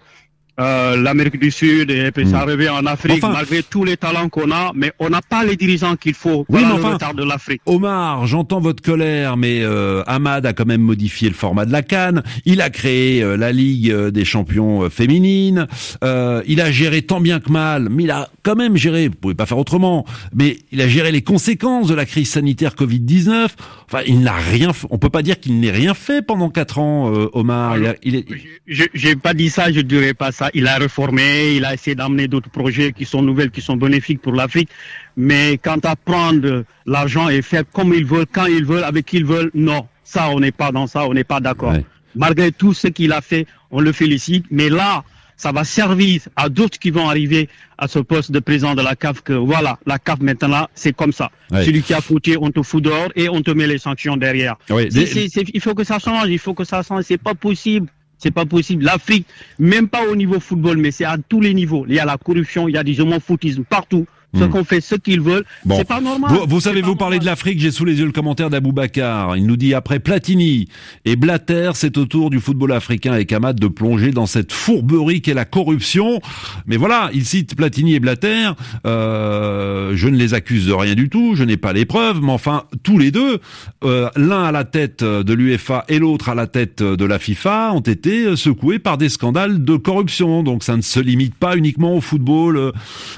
euh, 0.59 0.97
l'Amérique 0.97 1.39
du 1.39 1.51
Sud 1.51 1.91
et 1.91 2.11
puis 2.11 2.27
ça 2.27 2.43
hmm. 2.43 2.49
revient 2.49 2.69
en 2.69 2.85
Afrique 2.87 3.21
malgré 3.21 3.61
tous 3.61 3.83
les 3.83 3.95
talents 3.95 4.27
qu'on 4.27 4.49
a, 4.51 4.71
mais 4.73 4.91
on 4.97 5.09
n'a 5.09 5.21
pas 5.21 5.43
les 5.43 5.55
dirigeants 5.55 5.95
qu'il 5.95 6.15
faut 6.15 6.47
oui, 6.49 6.63
le 6.63 6.81
retard 6.83 7.13
de 7.13 7.23
l'Afrique. 7.23 7.61
Omar, 7.67 8.25
j'entends 8.25 8.59
votre 8.59 8.81
colère, 8.81 9.37
mais 9.37 9.61
euh, 9.61 10.01
Ahmad 10.07 10.47
a 10.47 10.53
quand 10.53 10.65
même 10.65 10.81
modifié 10.81 11.29
le 11.29 11.35
format 11.35 11.65
de 11.67 11.71
la 11.71 11.83
Cannes. 11.83 12.23
Il 12.45 12.61
a 12.61 12.71
créé 12.71 13.21
euh, 13.21 13.37
la 13.37 13.51
Ligue 13.51 13.93
des 14.07 14.25
champions 14.25 14.89
féminines. 14.89 15.67
il 16.01 16.61
a 16.61 16.71
géré 16.71 17.03
tant 17.03 17.21
bien 17.21 17.39
que 17.39 17.51
mal, 17.51 17.89
mais 17.91 18.05
il 18.05 18.11
a 18.11 18.27
quand 18.41 18.55
même 18.55 18.77
géré. 18.77 19.09
Vous 19.09 19.15
pouvez 19.15 19.35
pas 19.35 19.45
faire 19.45 19.59
autrement. 19.59 20.05
Mais 20.33 20.57
il 20.71 20.81
a 20.81 20.87
géré 20.87 21.11
les 21.11 21.21
conséquences 21.21 21.87
de 21.87 21.93
la 21.93 22.05
crise 22.05 22.31
sanitaire 22.31 22.73
Covid 22.73 23.01
19. 23.01 23.55
Enfin, 23.85 24.03
il 24.07 24.21
n'a 24.21 24.35
rien. 24.35 24.71
On 24.89 24.97
peut 24.97 25.09
pas 25.09 25.21
dire 25.21 25.39
qu'il 25.39 25.59
n'ait 25.59 25.71
rien 25.71 25.93
fait 25.93 26.25
pendant 26.25 26.49
quatre 26.49 26.79
ans, 26.79 27.11
Omar. 27.33 27.77
il, 28.01 28.15
est... 28.15 28.25
J'ai 28.65 29.15
pas 29.15 29.35
dit 29.35 29.49
ça, 29.51 29.71
je 29.71 29.81
dirais 29.81 30.15
pas 30.15 30.31
ça 30.31 30.46
il 30.53 30.67
a 30.67 30.77
réformé, 30.77 31.55
il 31.55 31.65
a 31.65 31.73
essayé 31.73 31.95
d'amener 31.95 32.27
d'autres 32.27 32.49
projets 32.49 32.91
qui 32.91 33.05
sont 33.05 33.21
nouvelles, 33.21 33.51
qui 33.51 33.61
sont 33.61 33.77
bénéfiques 33.77 34.21
pour 34.21 34.33
l'Afrique. 34.33 34.69
Mais 35.15 35.57
quant 35.57 35.79
à 35.83 35.95
prendre 35.95 36.63
l'argent 36.85 37.29
et 37.29 37.41
faire 37.41 37.63
comme 37.71 37.93
ils 37.93 38.05
veulent, 38.05 38.25
quand 38.31 38.45
ils 38.45 38.65
veulent, 38.65 38.83
avec 38.83 39.05
qui 39.05 39.17
ils 39.17 39.25
veulent, 39.25 39.51
non. 39.53 39.87
Ça, 40.03 40.29
on 40.29 40.39
n'est 40.39 40.51
pas 40.51 40.71
dans 40.71 40.87
ça, 40.87 41.05
on 41.05 41.13
n'est 41.13 41.23
pas 41.25 41.39
d'accord. 41.39 41.73
Malgré 42.15 42.51
tout 42.51 42.73
ce 42.73 42.87
qu'il 42.87 43.11
a 43.11 43.21
fait, 43.21 43.45
on 43.71 43.81
le 43.81 43.91
félicite. 43.91 44.45
Mais 44.49 44.69
là, 44.69 45.03
ça 45.35 45.51
va 45.51 45.63
servir 45.63 46.21
à 46.35 46.49
d'autres 46.49 46.79
qui 46.79 46.89
vont 46.89 47.07
arriver 47.09 47.47
à 47.77 47.87
ce 47.87 47.99
poste 47.99 48.31
de 48.31 48.39
président 48.39 48.73
de 48.73 48.81
la 48.81 48.95
CAF 48.95 49.21
que 49.21 49.33
voilà, 49.33 49.77
la 49.85 49.99
CAF 49.99 50.19
maintenant, 50.19 50.67
c'est 50.73 50.93
comme 50.93 51.11
ça. 51.11 51.29
Celui 51.51 51.83
qui 51.83 51.93
a 51.93 52.01
foutu, 52.01 52.37
on 52.41 52.51
te 52.51 52.61
fout 52.63 52.83
dehors 52.83 53.09
et 53.15 53.29
on 53.29 53.41
te 53.41 53.51
met 53.51 53.67
les 53.67 53.77
sanctions 53.77 54.17
derrière. 54.17 54.55
il 54.69 55.61
faut 55.61 55.75
que 55.75 55.83
ça 55.83 55.99
change, 55.99 56.27
il 56.29 56.39
faut 56.39 56.55
que 56.55 56.63
ça 56.63 56.81
change. 56.81 57.03
C'est 57.03 57.21
pas 57.21 57.35
possible 57.35 57.87
c'est 58.17 58.31
pas 58.31 58.45
possible. 58.45 58.83
L'Afrique, 58.83 59.27
même 59.59 59.87
pas 59.87 60.07
au 60.07 60.15
niveau 60.15 60.39
football, 60.39 60.77
mais 60.77 60.91
c'est 60.91 61.05
à 61.05 61.17
tous 61.17 61.41
les 61.41 61.53
niveaux. 61.53 61.85
Il 61.87 61.95
y 61.95 61.99
a 61.99 62.05
la 62.05 62.17
corruption, 62.17 62.67
il 62.67 62.75
y 62.75 62.77
a 62.77 62.83
du 62.83 62.99
homophotisme 62.99 63.63
partout. 63.63 64.05
Ce 64.37 64.43
hmm. 64.43 64.49
qu'on 64.49 64.63
fait 64.63 64.81
ce 64.81 64.95
qu'ils 64.95 65.21
veulent, 65.21 65.45
c'est 65.69 65.87
pas 65.87 66.01
normal. 66.01 66.31
Vous, 66.47 66.61
savez, 66.61 66.81
vous 66.81 66.95
parlez 66.95 67.19
de 67.19 67.25
l'Afrique, 67.25 67.59
j'ai 67.59 67.71
sous 67.71 67.85
les 67.85 67.99
yeux 67.99 68.05
le 68.05 68.11
commentaire 68.11 68.49
d'Abou 68.49 68.71
Bakar. 68.71 69.37
Il 69.37 69.45
nous 69.45 69.57
dit 69.57 69.73
après 69.73 69.99
Platini 69.99 70.67
et 71.05 71.15
Blatter, 71.15 71.71
c'est 71.75 71.97
au 71.97 72.05
tour 72.05 72.29
du 72.29 72.39
football 72.39 72.71
africain 72.71 73.15
et 73.15 73.25
Kamad 73.25 73.59
de 73.59 73.67
plonger 73.67 74.11
dans 74.11 74.25
cette 74.25 74.51
fourberie 74.51 75.21
qu'est 75.21 75.33
la 75.33 75.45
corruption. 75.45 76.19
Mais 76.65 76.77
voilà, 76.77 77.09
il 77.13 77.25
cite 77.25 77.55
Platini 77.55 77.95
et 77.95 77.99
Blatter. 77.99 78.49
Euh, 78.85 79.93
je 79.95 80.07
ne 80.07 80.17
les 80.17 80.33
accuse 80.33 80.67
de 80.67 80.73
rien 80.73 80.95
du 80.95 81.09
tout, 81.09 81.35
je 81.35 81.43
n'ai 81.43 81.57
pas 81.57 81.73
les 81.73 81.85
preuves, 81.85 82.21
mais 82.21 82.31
enfin 82.31 82.63
tous 82.83 82.97
les 82.97 83.11
deux, 83.11 83.39
euh, 83.83 84.09
l'un 84.15 84.43
à 84.43 84.51
la 84.51 84.63
tête 84.63 85.03
de 85.03 85.33
l'UEFA 85.33 85.85
et 85.87 85.99
l'autre 85.99 86.29
à 86.29 86.35
la 86.35 86.47
tête 86.47 86.83
de 86.83 87.05
la 87.05 87.19
FIFA, 87.19 87.73
ont 87.73 87.81
été 87.81 88.35
secoués 88.35 88.79
par 88.79 88.97
des 88.97 89.09
scandales 89.09 89.63
de 89.63 89.75
corruption. 89.75 90.43
Donc 90.43 90.63
ça 90.63 90.75
ne 90.75 90.81
se 90.81 90.99
limite 90.99 91.35
pas 91.35 91.55
uniquement 91.55 91.95
au 91.95 92.01
football, 92.01 92.57
euh, 92.57 92.71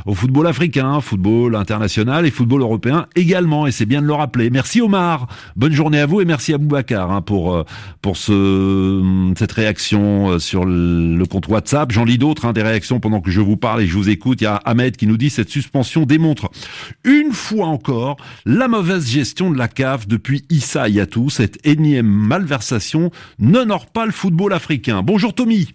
au 0.06 0.14
football 0.14 0.48
africain 0.48 1.02
football 1.10 1.56
international 1.56 2.28
et 2.28 2.32
football 2.32 2.62
européen 2.62 3.08
également, 3.16 3.66
et 3.66 3.72
c'est 3.72 3.88
bien 3.88 4.02
de 4.02 4.06
le 4.06 4.14
rappeler. 4.14 4.52
Merci 4.52 4.80
Omar, 4.80 5.28
bonne 5.56 5.74
journée 5.74 6.00
à 6.00 6.06
vous 6.06 6.22
et 6.22 6.26
merci 6.26 6.54
à 6.54 6.60
Boubacar 6.60 7.12
hein, 7.12 7.22
pour 7.24 7.56
euh, 7.56 7.64
pour 8.04 8.16
ce 8.16 9.34
cette 9.36 9.52
réaction 9.52 10.30
euh, 10.30 10.40
sur 10.40 10.66
le 10.66 11.24
compte 11.26 11.48
WhatsApp. 11.48 11.92
J'en 11.92 12.06
lis 12.06 12.20
d'autres, 12.20 12.46
hein, 12.46 12.54
des 12.54 12.62
réactions 12.62 13.00
pendant 13.00 13.22
que 13.22 13.32
je 13.32 13.42
vous 13.42 13.58
parle 13.58 13.82
et 13.82 13.88
je 13.88 13.94
vous 13.96 14.10
écoute. 14.10 14.42
Il 14.42 14.44
y 14.44 14.48
a 14.48 14.58
Ahmed 14.58 14.98
qui 14.98 15.08
nous 15.08 15.18
dit 15.18 15.32
cette 15.32 15.50
suspension 15.50 16.06
démontre 16.06 16.52
une 17.04 17.32
fois 17.32 17.66
encore 17.66 18.18
la 18.46 18.68
mauvaise 18.68 19.10
gestion 19.10 19.50
de 19.50 19.58
la 19.58 19.68
CAF 19.68 20.08
depuis 20.08 20.46
Issa 20.52 20.88
Yatou. 20.90 21.32
Cette 21.32 21.66
énième 21.66 22.08
malversation 22.08 23.10
n'honore 23.40 23.88
pas 23.88 24.06
le 24.06 24.12
football 24.12 24.54
africain. 24.54 25.02
Bonjour 25.02 25.34
Tommy. 25.34 25.74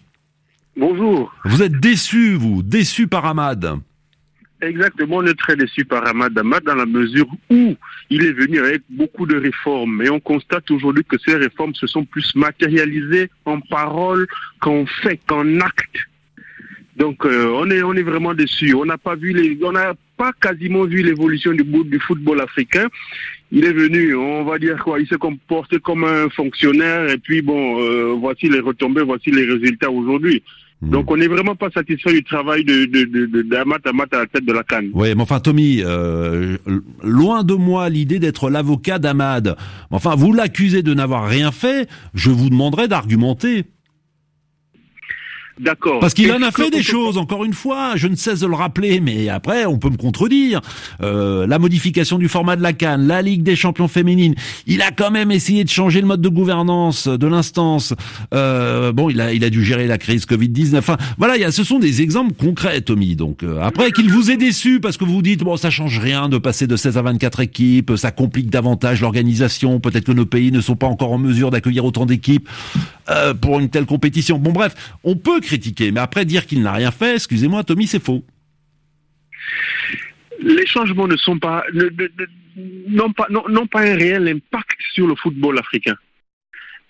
Bonjour. 0.77 1.33
Vous 1.45 1.63
êtes 1.63 1.81
déçu, 1.81 2.35
vous, 2.35 2.63
déçu 2.63 3.09
par 3.09 3.27
Ahmad. 3.27 3.81
Exactement, 4.65 5.17
on 5.17 5.27
est 5.27 5.39
très 5.39 5.57
déçu 5.57 5.85
par 5.85 6.07
Ahmad 6.07 6.37
Ahmad 6.39 6.65
dans 6.65 6.75
la 6.75 6.87
mesure 6.87 7.27
où 7.51 7.77
il 8.09 8.25
est 8.25 8.33
venu 8.33 8.59
avec 8.61 8.83
beaucoup 8.89 9.27
de 9.27 9.37
réformes. 9.37 9.99
Mais 9.99 10.09
on 10.09 10.21
constate 10.21 10.71
aujourd'hui 10.71 11.05
que 11.05 11.17
ces 11.19 11.37
réformes 11.37 11.75
se 11.75 11.87
sont 11.87 12.05
plus 12.05 12.35
matérialisées 12.35 13.31
en 13.45 13.61
paroles 13.61 14.27
qu'en 14.61 14.87
fait, 14.87 15.21
qu'en 15.27 15.61
actes. 15.61 15.99
Donc 16.97 17.27
euh, 17.27 17.51
on 17.55 17.69
est 17.71 17.83
on 17.83 17.93
est 17.95 18.03
vraiment 18.03 18.35
déçu. 18.35 18.73
On 18.75 18.85
n'a 18.85 18.99
pas 18.99 19.17
vu 19.17 19.33
les 19.33 19.59
on 19.63 19.73
n'a 19.73 19.95
pas 20.17 20.33
quasiment 20.33 20.85
vu 20.85 21.03
l'évolution 21.03 21.53
du, 21.53 21.65
du 21.65 22.01
football 22.01 22.41
africain. 22.41 22.87
Il 23.53 23.65
est 23.65 23.73
venu, 23.73 24.15
on 24.15 24.45
va 24.45 24.59
dire 24.59 24.83
quoi, 24.83 24.99
il 24.99 25.07
s'est 25.07 25.17
comporté 25.17 25.79
comme 25.79 26.05
un 26.05 26.29
fonctionnaire 26.31 27.11
et 27.11 27.19
puis 27.19 27.43
bon, 27.43 27.81
euh, 27.81 28.15
voici 28.19 28.49
les 28.49 28.61
retombées, 28.61 29.03
voici 29.03 29.31
les 29.31 29.45
résultats 29.45 29.91
aujourd'hui. 29.91 30.43
Hmm. 30.85 30.91
Donc 30.91 31.11
on 31.11 31.17
n'est 31.17 31.29
vraiment 31.29 31.55
pas 31.57 31.71
satisfait 31.71 32.13
du 32.13 32.25
travail 32.25 32.65
de 32.65 32.85
de 32.85 33.05
de, 33.05 33.57
à 33.57 34.19
la 34.19 34.27
tête 34.27 34.45
de 34.45 34.53
la 34.53 34.63
Cannes. 34.63 34.91
Oui, 34.93 35.15
mais 35.15 35.23
enfin 35.23 35.41
Tommy, 35.41 35.83
euh, 35.83 36.57
loin 37.03 37.43
de 37.43 37.55
moi 37.55 37.89
l'idée 37.89 38.19
d'être 38.19 38.51
l'avocat 38.51 38.99
d'Ahmad. 38.99 39.57
Enfin, 39.91 40.15
vous 40.15 40.33
l'accusez 40.33 40.83
de 40.83 40.95
n'avoir 40.95 41.27
rien 41.27 41.53
fait, 41.53 41.89
je 42.15 42.31
vous 42.31 42.51
demanderai 42.51 42.89
d'argumenter. 42.89 43.65
D'accord. 45.61 46.01
Parce 46.01 46.15
qu'il 46.15 46.33
en 46.33 46.43
a 46.43 46.51
fait 46.51 46.71
des 46.71 46.83
choses, 46.83 47.17
encore 47.17 47.45
une 47.45 47.53
fois, 47.53 47.93
je 47.95 48.09
ne 48.09 48.17
cesse 48.17 48.41
de 48.41 48.47
le 48.47 48.57
rappeler, 48.57 49.01
mais 49.01 49.29
après, 49.29 49.67
on 49.67 49.79
peut 49.79 49.91
me 49.91 49.97
contredire. 49.97 50.61
Euh, 51.01 51.47
la 51.47 51.59
modification 51.61 52.19
du 52.19 52.29
format 52.29 52.57
de 52.57 52.63
la 52.63 52.73
Cannes, 52.73 53.07
la 53.07 53.23
Ligue 53.23 53.45
des 53.45 53.55
champions 53.55 53.87
féminines, 53.87 54.35
il 54.67 54.83
a 54.83 54.91
quand 54.91 55.13
même 55.13 55.31
essayé 55.31 55.63
de 55.63 55.69
changer 55.69 56.01
le 56.01 56.09
mode 56.09 56.21
de 56.21 56.29
gouvernance 56.29 57.07
de 57.07 57.27
l'instance. 57.27 57.95
Euh, 58.33 58.93
bon, 58.93 59.11
il 59.11 59.21
a, 59.21 59.33
il 59.33 59.45
a 59.45 59.51
dû 59.51 59.65
gérer 59.65 59.87
la 59.87 59.97
crise 59.97 60.27
Covid-19. 60.27 60.79
Enfin, 60.79 60.97
voilà, 61.19 61.37
il 61.37 61.43
y 61.43 61.45
a, 61.45 61.53
ce 61.53 61.63
sont 61.63 61.79
des 61.79 62.03
exemples 62.03 62.33
concrets, 62.35 62.81
Tommy. 62.81 63.15
Donc, 63.15 63.45
euh, 63.45 63.61
après, 63.63 63.93
qu'il 63.93 64.11
vous 64.11 64.33
ait 64.33 64.37
déçu, 64.37 64.81
parce 64.81 64.97
que 64.97 65.05
vous 65.05 65.15
vous 65.15 65.23
dites, 65.23 65.45
bon, 65.45 65.57
ça 65.57 65.71
change 65.71 65.99
rien 66.01 66.29
de 66.29 66.39
passer 66.39 66.67
de 66.67 66.77
16 66.77 66.99
à 66.99 67.03
24 67.03 67.41
équipes, 67.41 67.93
ça 67.97 68.11
complique 68.11 68.51
davantage 68.51 69.01
l'organisation, 69.03 69.79
peut-être 69.79 70.05
que 70.05 70.13
nos 70.13 70.27
pays 70.27 70.51
ne 70.51 70.61
sont 70.61 70.77
pas 70.77 70.89
encore 70.89 71.13
en 71.13 71.19
mesure 71.19 71.53
d'accueillir 71.53 71.85
autant 71.85 72.07
d'équipes 72.07 72.49
euh, 73.09 73.35
pour 73.35 73.61
une 73.61 73.69
telle 73.69 73.87
compétition. 73.87 74.39
Bon, 74.39 74.53
bref, 74.53 74.75
on 75.05 75.15
peut 75.15 75.41
critiquer, 75.45 75.91
mais 75.93 76.01
après 76.01 76.25
dire 76.25 76.47
qu'il 76.47 76.63
n'a 76.63 76.73
rien 76.73 76.91
fait, 76.91 77.15
excusez-moi, 77.15 77.63
Tommy, 77.65 77.87
c'est 77.87 78.03
faux. 78.03 78.25
les 80.41 80.67
changements 80.67 81.07
ne 81.07 81.17
sont 81.17 81.39
pas 81.39 81.65
n'ont 82.89 83.13
pas 83.13 83.27
pas 83.71 83.81
un 83.81 83.95
réel 83.97 84.29
impact 84.29 84.79
sur 84.93 85.07
le 85.07 85.15
football 85.17 85.59
africain. 85.59 85.97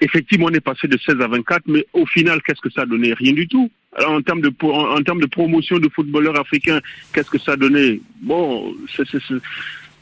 Effectivement, 0.01 0.47
on 0.47 0.55
est 0.55 0.61
passé 0.61 0.89
de 0.89 0.99
16 0.99 1.21
à 1.21 1.29
24, 1.29 1.63
mais 1.67 1.87
au 1.93 2.05
final, 2.05 2.43
qu'est-ce 2.43 2.61
que 2.61 2.71
ça 2.71 2.83
a 2.83 2.87
donné? 2.87 3.15
Rien 3.15 3.33
du 3.33 3.47
tout. 3.47 3.71
Alors, 3.97 4.13
en 4.13 4.23
termes 4.23 4.41
de 4.41 4.53
en, 4.63 4.97
en 4.99 5.03
termes 5.03 5.21
de 5.21 5.27
promotion 5.27 5.79
de 5.79 5.89
footballeurs 5.89 6.39
africains, 6.39 6.81
qu'est-ce 7.13 7.31
que 7.31 7.39
ça 7.39 7.53
a 7.53 7.57
donné? 7.57 8.01
Bon, 8.21 8.75
c'est 8.97 9.05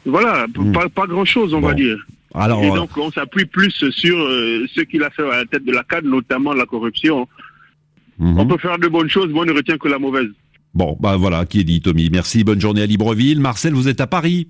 voilà, 0.05 0.47
p- 0.53 0.61
Mm. 0.61 0.73
pas, 0.73 0.89
pas 0.89 1.07
grand-chose, 1.07 1.53
on 1.55 1.61
Bon. 1.61 1.69
va 1.69 1.75
dire. 1.75 1.99
Alors, 2.35 2.65
Et 2.65 2.71
euh, 2.71 2.75
donc, 2.75 2.97
on 2.97 3.13
s'appuie 3.13 3.45
plus 3.45 3.71
sur 3.91 4.19
euh, 4.19 4.67
ce 4.75 4.81
qu'il 4.81 5.03
a 5.05 5.11
fait 5.11 5.23
à 5.23 5.37
la 5.37 5.45
tête 5.45 5.65
de 5.65 5.73
la 5.73 5.85
CAD, 5.85 6.05
notamment 6.07 6.55
la 6.55 6.65
corruption. 6.67 7.29
Mhm. 8.19 8.39
On 8.39 8.47
peut 8.47 8.59
faire 8.59 8.79
de 8.79 8.89
bonnes 8.89 9.09
choses, 9.11 9.29
mais 9.33 9.41
on 9.41 9.45
ne 9.45 9.53
retient 9.53 9.79
que 9.79 9.89
la 9.89 9.99
mauvaise. 9.99 10.29
bon, 10.75 10.97
bah 11.01 11.17
voilà, 11.17 11.45
qui 11.47 11.61
est 11.61 11.65
dit, 11.65 11.81
Tommy? 11.81 12.09
Merci, 12.11 12.45
bonne 12.45 12.61
journée 12.61 12.83
à 12.83 12.87
Libreville. 12.87 13.41
Marcel, 13.41 13.73
vous 13.75 13.89
êtes 13.89 14.01
à 14.01 14.07
Paris? 14.07 14.49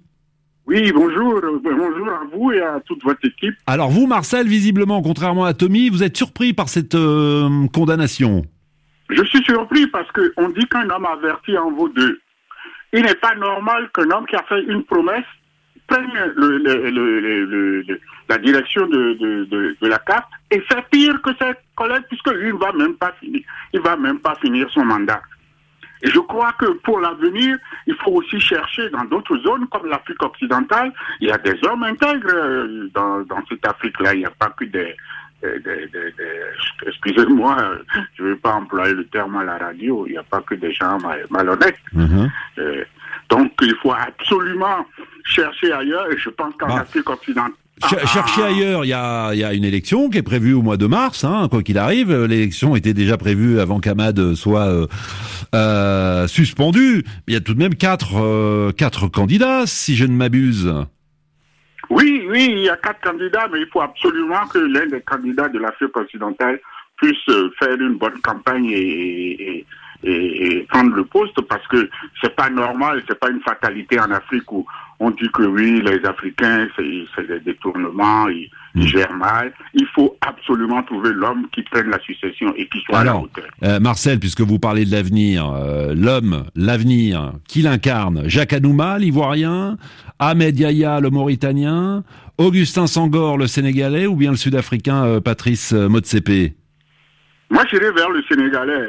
Oui, 0.67 0.93
bonjour, 0.95 1.41
bonjour 1.63 2.09
à 2.09 2.23
vous 2.33 2.53
et 2.53 2.61
à 2.61 2.79
toute 2.87 3.03
votre 3.03 3.25
équipe. 3.27 3.55
Alors 3.67 3.91
vous, 3.91 4.07
Marcel, 4.07 4.47
visiblement, 4.47 5.03
contrairement 5.03 5.45
à 5.45 5.55
Tommy, 5.55 5.89
vous 5.89 6.05
êtes 6.05 6.17
surpris 6.17 6.53
par 6.53 6.69
cette 6.69 6.95
euh, 6.95 7.67
condamnation. 7.73 8.45
Je 9.11 9.25
suis 9.25 9.43
surpris 9.45 9.87
parce 9.89 10.11
que 10.13 10.33
on 10.37 10.49
dit 10.51 10.65
qu'un 10.71 10.89
homme 10.89 11.05
averti 11.05 11.59
en 11.59 11.73
vaut 11.73 11.89
deux. 11.89 12.21
Il 12.93 13.03
n'est 13.03 13.17
pas 13.17 13.35
normal 13.35 13.91
qu'un 13.93 14.09
homme 14.11 14.25
qui 14.27 14.37
a 14.37 14.45
fait 14.49 14.63
une 14.69 14.85
promesse 14.85 15.25
prenne 15.89 16.07
le- 16.37 16.59
le- 16.59 16.91
le- 16.91 17.21
le- 17.21 17.21
le- 17.47 17.83
le- 17.83 18.01
la 18.29 18.39
direction 18.39 18.87
de, 18.87 19.15
de, 19.15 19.45
de, 19.45 19.77
de 19.81 19.87
la 19.89 19.99
CAF 19.99 20.25
et 20.51 20.61
fait 20.61 20.85
pire 20.91 21.21
que 21.23 21.31
ses 21.41 21.53
collègues 21.75 22.05
puisque 22.09 22.31
lui 22.33 22.53
ne 22.53 22.59
va 22.59 22.73
même 22.73 22.95
pas 22.95 23.13
finir, 23.21 23.43
il 23.73 23.81
va 23.81 23.97
même 23.97 24.19
pas 24.21 24.35
finir 24.37 24.69
son 24.71 24.85
mandat. 24.85 25.21
Et 26.05 26.09
je 26.11 26.19
crois 26.19 26.53
que 26.59 26.67
pour 26.85 26.99
l'avenir, 26.99 27.57
il 27.87 27.95
faut 27.97 28.11
aussi 28.13 28.41
chercher 28.41 28.91
dans 28.91 29.05
d'autres 29.05 29.37
zones 29.39 29.69
comme 29.69 29.87
l'Afrique 29.89 30.21
occidentale. 30.23 30.93
Il 31.21 31.29
y 31.29 31.31
a 31.31 31.39
des 31.39 31.57
hommes 31.65 31.85
intègres 31.85 32.29
euh, 32.35 32.89
dans, 32.93 33.21
dans 33.21 33.41
cette 33.49 33.65
Afrique-là. 33.65 34.13
Il 34.15 34.19
n'y 34.21 34.27
a 34.27 34.31
pas 34.31 34.51
que 34.51 34.65
des, 34.65 34.97
des- 35.43 35.87
des- 35.87 36.15
excusez-moi, 36.89 37.57
je 38.17 38.23
ne 38.25 38.29
vais 38.31 38.37
pas 38.37 38.55
employer 38.55 38.95
le 38.95 39.05
terme 39.07 39.37
à 39.37 39.45
la 39.45 39.59
radio. 39.59 40.05
Il 40.09 40.13
n'y 40.13 40.19
a 40.19 40.23
pas 40.25 40.41
que 40.41 40.57
des 40.57 40.73
gens 40.73 40.99
mal- 40.99 41.25
malhonnêtes. 41.31 41.79
Mhm. 41.93 42.31
Euh, 42.59 42.85
donc 43.29 43.53
il 43.63 43.75
faut 43.77 43.93
absolument 43.93 44.85
chercher 45.25 45.73
ailleurs. 45.73 46.11
Et 46.11 46.19
je 46.19 46.31
pense 46.31 46.53
qu'en 46.57 46.67
Bah, 46.67 46.81
Afrique 46.81 47.09
occidentale. 47.11 47.55
Ah, 47.83 48.07
Cherchez 48.07 48.43
ah, 48.43 48.47
ailleurs, 48.47 48.85
il 48.85 48.89
y 48.89 48.93
a, 48.93 49.31
il 49.35 49.39
y 49.41 49.45
a 49.45 49.53
une 49.53 49.65
élection 49.65 50.09
qui 50.09 50.19
est 50.19 50.23
prévue 50.23 50.53
au 50.55 50.63
mois 50.63 50.77
de 50.77 50.87
mars, 50.87 51.25
hein, 51.25 51.49
quoi 51.51 51.63
qu'il 51.63 51.79
arrive. 51.79 52.13
L'élection 52.25 52.77
était 52.77 52.95
déjà 52.95 53.17
prévue 53.17 53.59
avant 53.61 53.81
qu'Ahmad 53.81 54.35
soit 54.35 54.67
euh, 54.67 54.87
euh, 55.55 56.27
suspendu. 56.29 57.05
Il 57.27 57.35
y 57.35 57.37
a 57.37 57.41
tout 57.41 57.55
de 57.55 57.59
même 57.59 57.75
quatre, 57.75 58.21
euh, 58.23 58.73
quatre 58.73 59.09
candidats, 59.09 59.67
si 59.67 59.97
je 59.97 60.05
ne 60.05 60.13
m'abuse. 60.15 60.73
Oui, 61.91 62.23
oui, 62.29 62.49
il 62.53 62.59
y 62.61 62.69
a 62.71 62.77
quatre 62.77 63.01
candidats, 63.03 63.49
mais 63.53 63.61
il 63.61 63.67
faut 63.73 63.81
absolument 63.83 64.47
que 64.47 64.59
l'un 64.59 64.87
des 64.87 65.01
candidats 65.03 65.49
de 65.49 65.59
l'Afrique 65.59 65.97
occidentale 65.97 66.61
puisse 66.97 67.17
euh, 67.29 67.51
faire 67.59 67.75
une 67.75 67.99
bonne 67.99 68.21
campagne 68.23 68.67
et, 68.71 68.77
et, 68.79 69.67
et- 70.05 70.47
et 70.47 70.61
prendre 70.69 70.95
le 70.97 71.05
poste 71.05 71.41
parce 71.43 71.67
que 71.69 71.89
c'est 72.21 72.35
pas 72.35 72.51
normal, 72.51 73.03
c'est 73.09 73.19
pas 73.19 73.31
une 73.31 73.41
fatalité 73.41 74.01
en 74.01 74.11
Afrique 74.11 74.51
où 74.53 74.65
on 75.01 75.11
dit 75.11 75.29
que 75.33 75.43
oui, 75.43 75.83
les 75.85 76.05
Africains, 76.09 76.69
c'est 76.77 77.27
des 77.27 77.41
détournements, 77.41 78.29
ils, 78.29 78.49
ils 78.75 78.87
gèrent 78.87 79.15
mal. 79.15 79.53
Il 79.75 79.87
faut 79.95 80.17
absolument 80.21 80.83
trouver 80.85 81.11
l'homme 81.13 81.47
qui 81.53 81.63
prenne 81.63 81.91
la 81.91 81.99
succession 82.01 82.55
et 82.57 82.69
qui 82.69 82.79
soit 82.87 82.99
à 83.01 83.05
la 83.05 83.11
Alors, 83.11 83.23
hauteur. 83.25 83.45
euh, 83.65 83.81
Marcel, 83.81 84.21
puisque 84.21 84.43
vous 84.43 84.59
parlez 84.59 84.85
de 84.85 84.93
l'avenir, 84.93 85.51
euh, 85.53 85.95
l'homme, 85.97 86.45
l'avenir, 86.55 87.33
qui 87.49 87.63
l'incarne? 87.63 88.29
Jacques 88.29 88.53
Anouma, 88.53 88.99
l'ivoirien, 88.99 89.77
Ahmed 90.19 90.59
Yahya, 90.59 91.01
le 91.01 91.11
mauritanien, 91.11 92.05
Augustin 92.39 92.87
Sangor, 92.87 93.39
le 93.39 93.47
sénégalais, 93.49 94.07
ou 94.07 94.15
bien 94.17 94.31
le 94.31 94.37
sud-africain 94.37 95.05
euh, 95.05 95.21
Patrice 95.21 95.73
euh, 95.73 95.89
Motsepe? 95.89 96.55
Moi, 97.53 97.63
j'irai 97.71 97.93
vers 97.93 98.09
le 98.11 98.23
Sénégalais. 98.23 98.89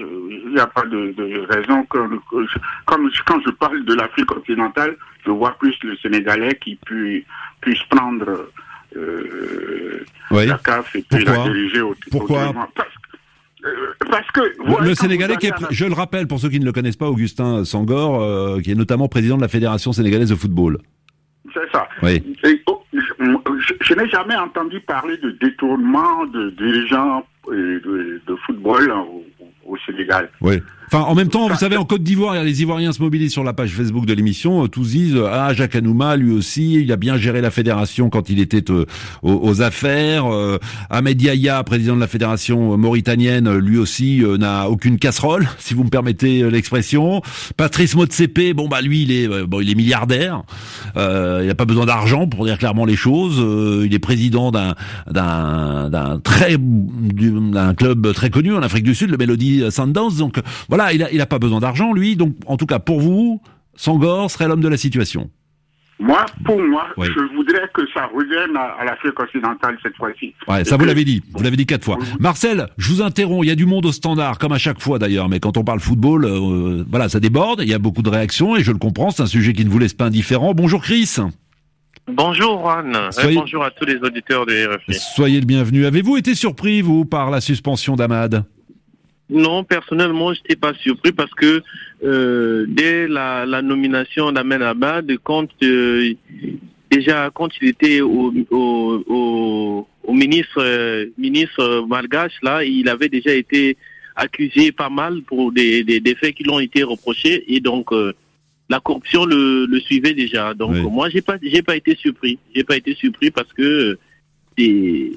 Euh, 0.00 0.24
Il 0.48 0.54
n'y 0.54 0.60
a 0.60 0.66
pas 0.66 0.84
de, 0.86 1.12
de 1.12 1.46
raison 1.54 1.82
que, 1.84 1.98
que 2.30 2.46
je- 2.50 2.58
comme 2.86 3.10
je- 3.12 3.22
quand 3.26 3.38
je 3.44 3.50
parle 3.50 3.84
de 3.84 3.94
l'Afrique 3.94 4.30
occidentale, 4.32 4.96
je 5.26 5.30
vois 5.30 5.54
plus 5.60 5.74
le 5.82 5.94
Sénégalais 5.96 6.54
qui 6.62 6.76
pu- 6.86 7.26
puisse 7.60 7.82
prendre 7.90 8.46
euh, 8.96 10.04
Oui. 10.30 10.46
la 10.46 10.56
CAF 10.58 10.94
et 10.96 11.02
puis 11.02 11.24
Pourquoi? 11.24 11.44
la 11.44 11.50
diriger 11.52 11.80
au 11.82 11.94
Pourquoi? 12.10 12.54
parce, 12.74 12.88
euh, 13.64 13.92
parce 14.10 14.30
que 14.30 14.40
Le, 14.40 14.52
voilà, 14.66 14.84
le 14.86 14.94
quand 14.94 15.02
Sénégalais 15.02 15.36
qui 15.36 15.48
est, 15.48 15.54
je 15.70 15.84
le 15.84 15.92
rappelle 15.92 16.26
pour 16.26 16.38
ceux 16.40 16.48
qui 16.48 16.60
ne 16.60 16.64
le 16.64 16.72
connaissent 16.72 16.96
pas, 16.96 17.08
Augustin 17.10 17.64
Sangor, 17.64 18.22
euh, 18.22 18.60
qui 18.60 18.70
est 18.70 18.74
notamment 18.76 19.08
président 19.08 19.36
de 19.36 19.42
la 19.42 19.48
Fédération 19.48 19.92
sénégalaise 19.92 20.30
de 20.30 20.36
football. 20.36 20.78
C'est 21.52 21.70
ça. 21.72 21.86
Oui. 22.02 22.22
Et, 22.44 22.62
oh, 22.66 22.82
je 22.94 23.00
je- 23.00 23.74
je 23.82 23.94
n'ai 23.94 24.08
jamais 24.08 24.36
entendu 24.36 24.80
parler 24.80 25.16
de 25.18 25.30
détournement 25.32 26.24
de 26.26 26.50
dirigeants 26.50 27.18
euh, 27.18 27.37
de, 27.50 28.36
football 28.46 28.90
au, 28.90 29.24
au 29.66 29.76
Sénégal. 29.86 30.30
Oui. 30.40 30.62
En 30.92 31.14
même 31.14 31.28
temps, 31.28 31.48
vous 31.48 31.56
savez, 31.56 31.76
en 31.76 31.84
Côte 31.84 32.02
d'Ivoire, 32.02 32.42
les 32.42 32.62
Ivoiriens 32.62 32.92
se 32.92 33.02
mobilisent 33.02 33.32
sur 33.32 33.44
la 33.44 33.52
page 33.52 33.70
Facebook 33.72 34.06
de 34.06 34.14
l'émission. 34.14 34.64
euh, 34.64 34.68
Tous 34.68 34.88
disent 34.90 35.16
euh, 35.16 35.28
ah 35.30 35.52
Jacques 35.52 35.74
Anouma, 35.76 36.16
lui 36.16 36.32
aussi, 36.32 36.74
il 36.74 36.90
a 36.92 36.96
bien 36.96 37.18
géré 37.18 37.40
la 37.42 37.50
fédération 37.50 38.08
quand 38.08 38.30
il 38.30 38.40
était 38.40 38.70
euh, 38.70 38.86
aux, 39.22 39.60
affaires. 39.60 40.24
Ahmed 40.88 41.20
Yahya, 41.20 41.62
président 41.64 41.94
de 41.94 42.00
la 42.00 42.06
fédération 42.06 42.76
mauritanienne, 42.78 43.54
lui 43.58 43.76
aussi 43.76 44.22
n'a 44.38 44.68
aucune 44.70 44.98
casserole, 44.98 45.48
si 45.58 45.74
vous 45.74 45.84
me 45.84 45.90
permettez 45.90 46.48
l'expression. 46.50 47.20
Patrice 47.56 47.94
Motsepe, 47.94 48.54
bon 48.54 48.68
bah 48.68 48.80
lui, 48.80 49.02
il 49.02 49.12
est 49.12 49.28
bon, 49.46 49.60
il 49.60 49.70
est 49.70 49.74
milliardaire. 49.74 50.42
Il 50.96 51.46
n'a 51.46 51.54
pas 51.54 51.64
besoin 51.64 51.86
d'argent 51.86 52.26
pour 52.28 52.44
dire 52.46 52.56
clairement 52.58 52.84
les 52.84 52.96
choses. 52.96 53.38
Il 53.84 53.92
est 53.92 53.98
président 53.98 54.50
d'un 54.50 54.74
d'un 55.10 56.20
très 56.22 56.56
du- 56.58 57.50
d'un 57.50 57.74
club 57.74 58.12
très 58.14 58.30
connu 58.30 58.54
en 58.54 58.62
Afrique 58.62 58.84
du 58.84 58.94
Sud, 58.94 59.10
le 59.10 59.16
Melody 59.16 59.64
Sundowns. 59.70 60.16
Donc 60.18 60.40
voilà, 60.68 60.77
il 60.92 61.02
a 61.02 61.10
il 61.12 61.20
a 61.20 61.26
pas 61.26 61.38
besoin 61.38 61.60
d'argent 61.60 61.92
lui. 61.92 62.16
Donc 62.16 62.34
en 62.46 62.56
tout 62.56 62.66
cas 62.66 62.78
pour 62.78 63.00
vous, 63.00 63.40
Sangor 63.76 64.30
serait 64.30 64.48
l'homme 64.48 64.60
de 64.62 64.68
la 64.68 64.76
situation. 64.76 65.30
Moi, 66.00 66.24
pour 66.44 66.60
moi, 66.62 66.86
Oui. 66.96 67.08
je 67.12 67.34
voudrais 67.34 67.68
que 67.74 67.82
ça 67.92 68.06
revienne 68.06 68.56
à, 68.56 68.80
à 68.80 68.84
l'Afrique 68.84 69.18
occidentale 69.18 69.76
cette 69.82 69.96
fois-ci. 69.96 70.32
Ouais, 70.46 70.62
Et 70.62 70.64
ça 70.64 70.76
vous 70.76 70.84
l'avez 70.84 71.04
dit, 71.04 71.24
vous 71.34 71.42
l'avez 71.42 71.56
dit 71.56 71.66
quatre 71.66 71.84
fois. 71.84 71.96
Oui. 72.00 72.06
Marcel, 72.20 72.68
je 72.78 72.92
vous 72.92 73.02
interromps, 73.02 73.44
il 73.44 73.48
y 73.48 73.50
a 73.50 73.56
du 73.56 73.66
monde 73.66 73.84
au 73.84 73.90
standard, 73.90 74.38
comme 74.38 74.52
à 74.52 74.58
chaque 74.58 74.80
fois 74.80 75.00
d'ailleurs, 75.00 75.28
mais 75.28 75.40
quand 75.40 75.56
on 75.56 75.64
parle 75.64 75.80
football, 75.80 76.24
euh, 76.24 76.84
voilà, 76.88 77.08
ça 77.08 77.18
déborde, 77.18 77.62
il 77.64 77.68
y 77.68 77.74
a 77.74 77.80
beaucoup 77.80 78.02
de 78.02 78.10
réactions, 78.10 78.54
et 78.56 78.62
je 78.62 78.70
le 78.70 78.78
comprends, 78.78 79.10
c'est 79.10 79.22
un 79.22 79.26
sujet 79.26 79.52
qui 79.54 79.64
ne 79.64 79.70
vous 79.70 79.80
laisse 79.80 79.92
pas 79.94 80.04
indifférent. 80.04 80.54
Bonjour 80.54 80.80
Chris, 80.80 81.16
Bonjour 82.10 82.60
Juan, 82.62 82.96
Soyez- 83.10 83.34
bonjour 83.36 83.64
à 83.64 83.70
tous 83.72 83.84
les 83.84 83.96
auditeurs 83.96 84.46
de 84.46 84.52
RFI. 84.76 84.94
soyez 85.16 85.40
le 85.40 85.46
bienvenu. 85.46 85.84
Avez-vous 85.84 86.16
été 86.16 86.34
surpris, 86.36 86.80
vous, 86.80 87.04
par 87.04 87.30
la 87.30 87.40
suspension 87.40 87.96
d'Ahmad? 87.96 88.44
Non, 89.30 89.62
personnellement, 89.64 90.32
je 90.32 90.40
n'étais 90.40 90.56
pas 90.56 90.72
surpris 90.74 91.12
parce 91.12 91.32
que 91.34 91.62
euh, 92.02 92.64
dès 92.68 93.06
la, 93.06 93.44
la 93.44 93.60
nomination 93.60 94.32
d'Ahmed 94.32 94.62
Abad, 94.62 95.12
quand 95.22 95.48
euh, 95.62 96.14
déjà 96.90 97.30
quand 97.34 97.50
il 97.60 97.68
était 97.68 98.00
au, 98.00 98.32
au, 98.50 99.04
au, 99.06 99.86
au 100.04 100.12
ministre 100.14 100.62
euh, 100.62 101.06
ministre 101.18 101.84
malgache 101.86 102.32
là, 102.42 102.64
il 102.64 102.88
avait 102.88 103.10
déjà 103.10 103.34
été 103.34 103.76
accusé 104.16 104.72
pas 104.72 104.88
mal 104.88 105.20
pour 105.22 105.52
des, 105.52 105.84
des, 105.84 106.00
des 106.00 106.14
faits 106.14 106.34
qui 106.34 106.44
lui 106.44 106.50
ont 106.50 106.60
été 106.60 106.82
reprochés 106.82 107.44
et 107.54 107.60
donc 107.60 107.92
euh, 107.92 108.14
la 108.70 108.80
corruption 108.80 109.26
le, 109.26 109.66
le 109.66 109.80
suivait 109.80 110.14
déjà. 110.14 110.54
Donc 110.54 110.72
Oui. 110.72 110.80
moi 110.90 111.10
j'ai 111.10 111.20
pas 111.20 111.36
j'ai 111.42 111.62
pas 111.62 111.76
été 111.76 111.94
surpris, 111.96 112.38
j'ai 112.54 112.64
pas 112.64 112.76
été 112.76 112.94
surpris 112.94 113.30
parce 113.30 113.52
que 113.52 113.98
euh, 114.58 115.10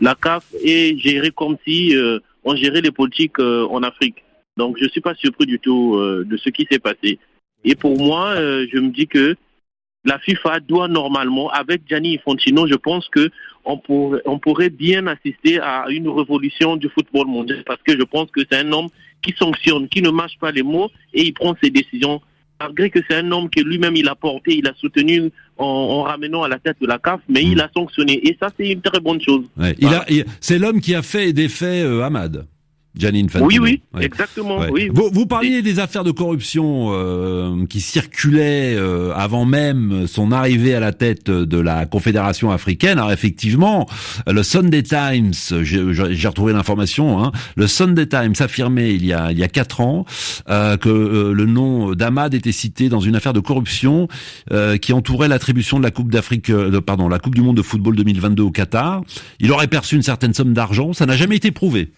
la 0.00 0.14
CAF 0.14 0.44
est 0.64 0.96
gérée 0.98 1.32
comme 1.32 1.56
si 1.66 1.94
euh, 2.44 2.50
on 2.50 2.56
gérait 2.56 2.80
les 2.80 2.90
politiques 2.90 3.38
euh, 3.38 3.66
en 3.70 3.82
Afrique. 3.82 4.24
Donc 4.56 4.76
je 4.80 4.88
suis 4.88 5.00
pas 5.00 5.14
surpris 5.14 5.46
du 5.46 5.58
tout 5.58 5.94
euh, 5.96 6.24
de 6.24 6.36
ce 6.36 6.50
qui 6.50 6.66
s'est 6.70 6.78
passé. 6.78 7.18
Et 7.64 7.74
pour 7.74 7.98
moi, 7.98 8.28
euh, 8.28 8.66
je 8.72 8.78
me 8.78 8.90
dis 8.90 9.06
que 9.06 9.36
la 10.04 10.18
FIFA 10.18 10.60
doit 10.60 10.88
normalement, 10.88 11.50
avec 11.50 11.82
Gianni 11.86 12.16
Infantino, 12.16 12.66
je 12.66 12.74
pense 12.74 13.08
que 13.08 13.30
on 13.64 14.38
pourrait 14.38 14.70
bien 14.70 15.06
assister 15.06 15.60
à 15.60 15.84
une 15.90 16.08
révolution 16.08 16.76
du 16.76 16.88
football 16.88 17.26
mondial 17.26 17.62
parce 17.66 17.82
que 17.82 17.92
je 17.92 18.02
pense 18.04 18.30
que 18.30 18.40
c'est 18.50 18.58
un 18.58 18.72
homme 18.72 18.88
qui 19.22 19.34
sanctionne, 19.36 19.88
qui 19.88 20.00
ne 20.00 20.08
mâche 20.08 20.38
pas 20.40 20.50
les 20.50 20.62
mots 20.62 20.90
et 21.12 21.22
il 21.22 21.34
prend 21.34 21.54
ses 21.62 21.68
décisions. 21.68 22.22
Malgré 22.60 22.90
que 22.90 22.98
c'est 23.08 23.16
un 23.16 23.32
homme 23.32 23.48
que 23.48 23.60
lui-même 23.60 23.96
il 23.96 24.06
a 24.08 24.14
porté, 24.14 24.56
il 24.56 24.66
a 24.66 24.74
soutenu 24.74 25.30
en, 25.56 25.64
en 25.64 26.02
ramenant 26.02 26.42
à 26.42 26.48
la 26.48 26.58
tête 26.58 26.76
de 26.80 26.86
la 26.86 26.98
CAF, 26.98 27.20
mais 27.28 27.42
il 27.42 27.60
a 27.60 27.70
sanctionné. 27.74 28.20
Et 28.28 28.36
ça, 28.38 28.48
c'est 28.56 28.68
une 28.68 28.82
très 28.82 29.00
bonne 29.00 29.20
chose. 29.20 29.44
C'est 30.40 30.58
l'homme 30.58 30.80
qui 30.80 30.94
a 30.94 31.02
fait 31.02 31.30
et 31.30 31.32
défait 31.32 31.82
euh, 31.82 32.04
Ahmad, 32.04 32.46
Gianni 32.96 33.22
Infantino. 33.24 33.46
Oui, 33.46 33.58
oui, 33.58 33.82
Ouais. 33.94 34.04
exactement. 34.04 34.58
Ouais. 34.58 34.68
Oui, 34.70 34.90
Vous, 34.92 35.10
vous 35.12 35.26
parliez 35.26 35.62
des 35.62 35.78
affaires 35.78 36.04
de 36.04 36.10
corruption 36.10 36.88
euh, 36.90 37.64
qui 37.66 37.80
circulaient 37.80 38.74
euh, 38.76 39.12
avant 39.14 39.44
même 39.44 40.06
son 40.06 40.32
arrivée 40.32 40.74
à 40.74 40.80
la 40.80 40.92
tête 40.92 41.30
de 41.30 41.58
la 41.58 41.86
Confédération 41.86 42.50
africaine. 42.50 42.98
Alors 42.98 43.12
effectivement, 43.12 43.86
le 44.26 44.42
Sunday 44.42 44.82
Times, 44.82 45.32
j'ai 45.62 46.28
retrouvé 46.28 46.52
l'information, 46.52 47.22
hein, 47.22 47.32
le 47.56 47.66
Sunday 47.66 48.06
Times 48.06 48.34
affirmait 48.40 48.94
il 48.94 49.06
y 49.06 49.12
a 49.12 49.30
il 49.30 49.38
y 49.38 49.44
a 49.44 49.48
quatre 49.48 49.80
ans 49.80 50.04
euh, 50.48 50.76
que 50.76 50.88
euh, 50.88 51.32
le 51.32 51.46
nom 51.46 51.92
d'Ahmad 51.94 52.34
était 52.34 52.52
cité 52.52 52.88
dans 52.88 53.00
une 53.00 53.14
affaire 53.16 53.32
de 53.32 53.40
corruption 53.40 54.08
euh, 54.52 54.76
qui 54.76 54.92
entourait 54.92 55.28
l'attribution 55.28 55.78
de 55.78 55.84
la 55.84 55.90
Coupe 55.90 56.10
d'Afrique, 56.10 56.50
euh, 56.50 56.80
pardon, 56.80 57.08
la 57.08 57.18
Coupe 57.18 57.34
du 57.34 57.42
Monde 57.42 57.56
de 57.56 57.62
football 57.62 57.94
2022 57.96 58.42
au 58.42 58.50
Qatar. 58.50 59.02
Il 59.38 59.52
aurait 59.52 59.68
perçu 59.68 59.94
une 59.96 60.02
certaine 60.02 60.34
somme 60.34 60.52
d'argent. 60.52 60.92
Ça 60.92 61.06
n'a 61.06 61.16
jamais 61.16 61.36
été 61.36 61.50
prouvé. 61.52 61.90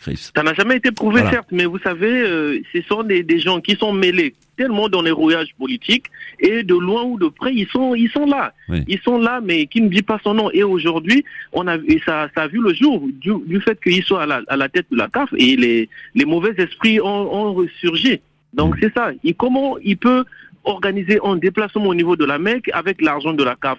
Chris. 0.00 0.30
Ça 0.34 0.42
n'a 0.42 0.54
jamais 0.54 0.76
été 0.76 0.90
prouvé, 0.92 1.20
Voilà. 1.20 1.30
certes, 1.30 1.48
mais 1.52 1.66
vous 1.66 1.78
savez, 1.78 2.08
euh, 2.10 2.58
ce 2.72 2.80
sont 2.82 3.02
des, 3.02 3.22
des 3.22 3.38
gens 3.38 3.60
qui 3.60 3.76
sont 3.76 3.92
mêlés 3.92 4.34
tellement 4.56 4.88
dans 4.88 5.02
les 5.02 5.10
rouillages 5.10 5.54
politiques 5.58 6.06
et 6.38 6.62
de 6.62 6.74
loin 6.74 7.02
ou 7.04 7.18
de 7.18 7.28
près, 7.28 7.52
ils 7.54 7.66
sont, 7.68 7.94
ils 7.94 8.10
sont 8.10 8.26
là. 8.26 8.52
Oui. 8.68 8.80
Ils 8.88 9.00
sont 9.00 9.18
là, 9.18 9.40
mais 9.42 9.66
qui 9.66 9.80
ne 9.80 9.88
dit 9.88 10.02
pas 10.02 10.18
son 10.22 10.34
nom. 10.34 10.50
Et 10.52 10.62
aujourd'hui, 10.62 11.24
on 11.52 11.66
a, 11.66 11.76
et 11.76 12.00
ça, 12.04 12.28
ça 12.34 12.42
a 12.42 12.48
vu 12.48 12.60
le 12.62 12.72
jour 12.74 13.02
du, 13.20 13.32
du 13.46 13.60
fait 13.60 13.78
qu'il 13.82 14.02
soit 14.02 14.22
à 14.22 14.26
la, 14.26 14.42
à 14.48 14.56
la 14.56 14.68
tête 14.68 14.86
de 14.90 14.96
la 14.96 15.08
CAF 15.08 15.30
et 15.36 15.56
les, 15.56 15.88
les 16.14 16.24
mauvais 16.24 16.52
esprits 16.58 17.00
ont, 17.00 17.34
ont 17.34 17.52
ressurgi. 17.54 18.20
Donc 18.52 18.76
c'est 18.80 18.92
ça. 18.92 19.12
Et 19.24 19.32
comment 19.32 19.78
il 19.78 19.96
peut 19.96 20.24
organiser 20.64 21.18
un 21.24 21.36
déplacement 21.36 21.86
au 21.86 21.94
niveau 21.94 22.16
de 22.16 22.24
la 22.26 22.38
Mecque 22.38 22.68
avec 22.74 23.00
l'argent 23.00 23.32
de 23.32 23.44
la 23.44 23.56
CAF? 23.56 23.78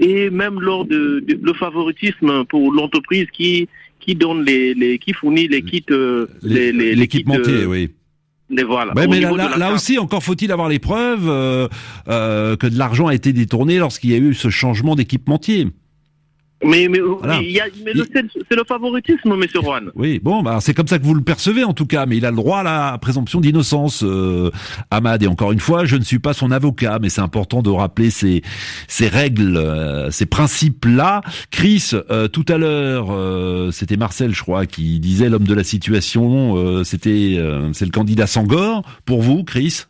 Et 0.00 0.30
même 0.30 0.60
lors 0.60 0.84
de, 0.84 1.24
de- 1.26 1.40
le 1.42 1.52
favoritisme 1.54 2.44
pour 2.44 2.72
l'entreprise 2.72 3.26
qui 3.32 3.68
qui 4.00 4.14
donne 4.14 4.44
les, 4.44 4.74
les 4.74 4.98
qui 4.98 5.12
fournit 5.12 5.46
les 5.46 5.62
kits 5.62 5.84
euh, 5.90 6.26
les, 6.42 6.72
les, 6.72 6.94
les 6.94 7.08
kits, 7.08 7.24
euh, 7.28 7.66
oui. 7.66 7.90
voilà 8.66 8.92
Ouais, 8.94 9.06
mais 9.06 9.20
là, 9.20 9.72
aussi, 9.72 9.98
encore 9.98 10.22
faut-il 10.24 10.50
avoir 10.50 10.68
les 10.68 10.78
preuves 10.78 11.28
euh, 11.28 11.68
euh, 12.08 12.56
que 12.56 12.66
de 12.66 12.78
l'argent 12.78 13.06
a 13.06 13.14
été 13.14 13.32
détourné 13.32 13.78
lorsqu'il 13.78 14.10
y 14.10 14.14
a 14.14 14.18
eu 14.18 14.34
ce 14.34 14.50
changement 14.50 14.96
d'équipementier. 14.96 15.68
Mais 16.64 16.88
mais, 16.88 16.98
Voilà. 17.00 17.40
mais 17.40 17.92
c'est 18.48 18.56
le 18.56 18.64
favoritisme 18.66 19.34
monsieur 19.36 19.60
Juan 19.62 19.90
Oui, 19.94 20.20
bon, 20.22 20.42
bah, 20.42 20.58
c'est 20.60 20.74
comme 20.74 20.86
ça 20.88 20.98
que 20.98 21.04
vous 21.04 21.14
le 21.14 21.22
percevez 21.22 21.64
en 21.64 21.72
tout 21.72 21.86
cas, 21.86 22.06
mais 22.06 22.16
il 22.18 22.26
a 22.26 22.30
le 22.30 22.36
droit 22.36 22.58
à 22.58 22.62
la 22.62 22.98
présomption 22.98 23.40
d'innocence, 23.40 24.02
euh, 24.04 24.50
Ahmad. 24.90 25.22
Et 25.22 25.26
encore 25.26 25.52
une 25.52 25.60
fois, 25.60 25.84
je 25.84 25.96
ne 25.96 26.02
suis 26.04 26.18
pas 26.18 26.32
son 26.34 26.50
avocat, 26.50 26.98
mais 27.00 27.08
c'est 27.08 27.20
important 27.22 27.62
de 27.62 27.70
rappeler 27.70 28.10
ces, 28.10 28.42
ces 28.88 29.08
règles, 29.08 29.56
euh, 29.56 30.10
ces 30.10 30.26
principes-là. 30.26 31.22
Chris, 31.50 31.90
euh, 32.10 32.28
tout 32.28 32.44
à 32.48 32.58
l'heure, 32.58 33.08
euh, 33.10 33.70
c'était 33.70 33.96
Marcel, 33.96 34.34
je 34.34 34.42
crois, 34.42 34.66
qui 34.66 35.00
disait 35.00 35.28
l'homme 35.28 35.44
de 35.46 35.54
la 35.54 35.64
situation. 35.64 36.56
euh, 36.56 36.84
c'était, 36.84 37.36
euh, 37.38 37.72
c'est 37.72 37.84
le 37.84 37.90
candidat 37.90 38.26
Sangor. 38.26 38.82
Pour 39.06 39.22
vous, 39.22 39.44
Chris, 39.44 39.84